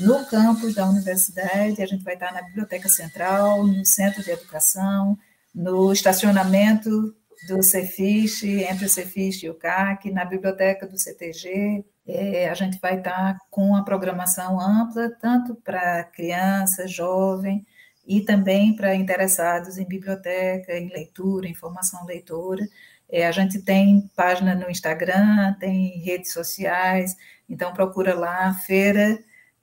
[0.00, 1.82] no campus da universidade.
[1.82, 5.18] A gente vai estar na Biblioteca Central, no Centro de Educação,
[5.54, 7.14] no estacionamento
[7.48, 11.84] do Cefis, entre o Cefis e o CAC, na biblioteca do CTG.
[12.06, 17.64] É, a gente vai estar com uma programação ampla, tanto para criança, jovem,
[18.06, 22.66] e também para interessados em biblioteca, em leitura, em formação leitora.
[23.10, 27.16] É, a gente tem página no Instagram, tem redes sociais,
[27.48, 29.18] então procura lá, Feira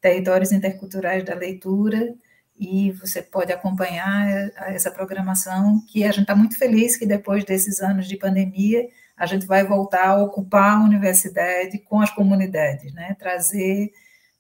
[0.06, 2.14] Territórios Interculturais da Leitura,
[2.60, 7.82] e você pode acompanhar essa programação, que a gente está muito feliz que depois desses
[7.82, 8.88] anos de pandemia,
[9.18, 13.16] a gente vai voltar a ocupar a universidade com as comunidades, né?
[13.18, 13.92] trazer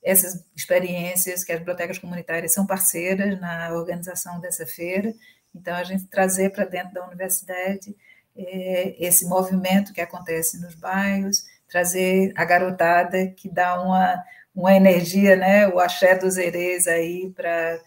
[0.03, 5.15] essas experiências que as bibliotecas comunitárias são parceiras na organização dessa feira,
[5.55, 7.95] então a gente trazer para dentro da universidade
[8.37, 14.23] é, esse movimento que acontece nos bairros, trazer a garotada que dá uma,
[14.55, 17.79] uma energia, né, o axé dos herês aí para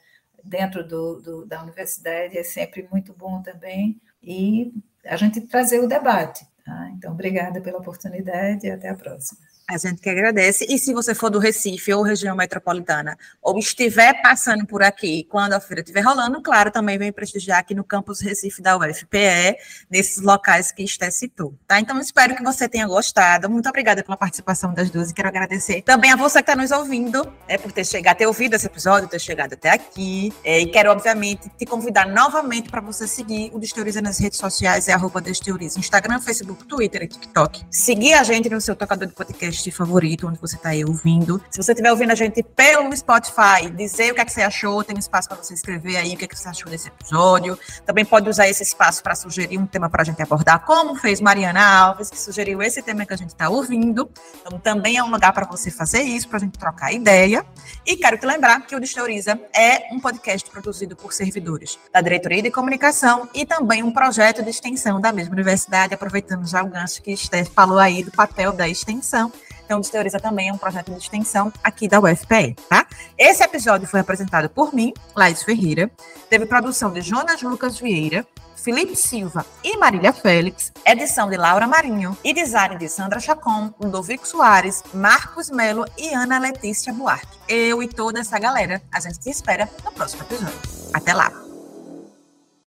[0.45, 4.73] dentro do, do, da universidade é sempre muito bom também, e
[5.05, 6.47] a gente trazer o debate.
[6.65, 6.91] Tá?
[6.97, 9.48] Então, obrigada pela oportunidade e até a próxima.
[9.71, 10.65] A gente que agradece.
[10.67, 15.53] E se você for do Recife ou região metropolitana, ou estiver passando por aqui quando
[15.53, 19.59] a feira estiver rolando, claro, também vem prestigiar aqui no campus Recife da UFPE,
[19.91, 21.53] nesses locais que Esté citou.
[21.67, 21.79] Tá?
[21.79, 23.51] Então, espero que você tenha gostado.
[23.51, 26.71] Muito obrigada pela participação das duas e quero agradecer também a você que está nos
[26.71, 30.33] ouvindo, é, por ter chegado, ter ouvido esse episódio, ter chegado até aqui.
[30.43, 34.89] É, e quero, obviamente, te convidar novamente para você seguir o Desteoriza nas redes sociais,
[34.89, 37.67] é arroba Desteoriza, Instagram, Facebook, Twitter e TikTok.
[37.71, 41.43] Seguir a gente no seu tocador de podcast podcast favorito, onde você está aí ouvindo.
[41.51, 44.85] Se você estiver ouvindo a gente pelo Spotify, dizer o que, é que você achou,
[44.85, 47.59] tem espaço para você escrever aí o que, é que você achou desse episódio.
[47.85, 51.21] Também pode usar esse espaço para sugerir um tema para a gente abordar, como fez
[51.21, 54.09] Mariana Alves, que sugeriu esse tema que a gente está ouvindo.
[54.41, 57.45] Então, também é um lugar para você fazer isso, para a gente trocar ideia.
[57.85, 62.43] E quero te lembrar que o Desteoriza é um podcast produzido por servidores da Diretoria
[62.43, 67.03] de Comunicação e também um projeto de extensão da mesma universidade, aproveitando já o gancho
[67.03, 69.33] que Steph falou aí do papel da extensão.
[69.69, 72.87] Então, Desteoriza também é um projeto de extensão aqui da UFPE, tá?
[73.19, 75.91] Esse episódio foi apresentado por mim, Laís Ferreira,
[76.31, 82.17] teve produção de Jonas Lucas Vieira, Felipe Silva e Marília Félix, edição de Laura Marinho
[82.25, 87.39] e design de Sandra Chacon, Ludovico Soares, Marcos Melo e Ana Letícia Buarque.
[87.47, 90.59] Eu e toda essa galera, a gente te espera no próximo episódio.
[90.95, 91.48] Até lá!